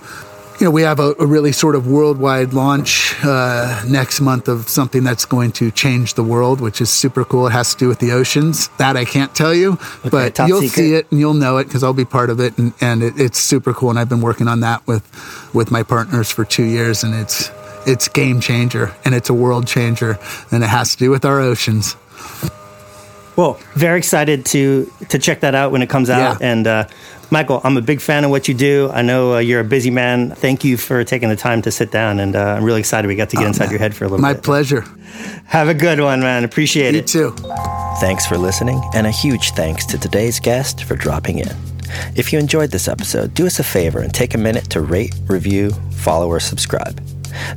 [0.60, 4.68] you know, we have a, a, really sort of worldwide launch uh, next month of
[4.68, 7.46] something that's going to change the world, which is super cool.
[7.46, 8.70] It has to do with the oceans.
[8.80, 10.76] That I can't tell you, okay, but you'll secret.
[10.76, 13.20] see it and you'll know it because I'll be part of it, and, and it,
[13.20, 13.92] it's super cool.
[13.92, 15.04] And I've been working on that with
[15.54, 17.52] with my partners for two years, and it's
[17.86, 20.18] it's game changer and it's a world changer,
[20.52, 21.96] and it has to do with our oceans.
[23.36, 26.52] Well, very excited to to check that out when it comes out, yeah.
[26.52, 26.66] and.
[26.66, 26.88] Uh,
[27.30, 28.90] Michael, I'm a big fan of what you do.
[28.94, 30.32] I know uh, you're a busy man.
[30.32, 33.16] Thank you for taking the time to sit down, and uh, I'm really excited we
[33.16, 33.72] got to get oh, inside man.
[33.72, 34.40] your head for a little My bit.
[34.40, 34.86] My pleasure.
[35.46, 36.44] Have a good one, man.
[36.44, 37.14] Appreciate you it.
[37.14, 37.36] You too.
[38.00, 41.56] Thanks for listening, and a huge thanks to today's guest for dropping in.
[42.16, 45.14] If you enjoyed this episode, do us a favor and take a minute to rate,
[45.28, 47.02] review, follow, or subscribe.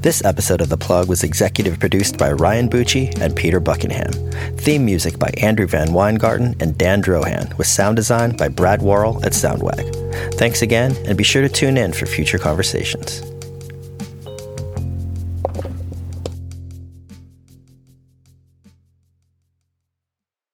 [0.01, 4.13] This episode of The Plug was executive produced by Ryan Bucci and Peter Buckingham.
[4.57, 9.33] Theme music by Andrew VanWyngarden and Dan Drohan, with sound design by Brad Worrell at
[9.33, 10.35] Soundwag.
[10.35, 13.30] Thanks again, and be sure to tune in for future conversations.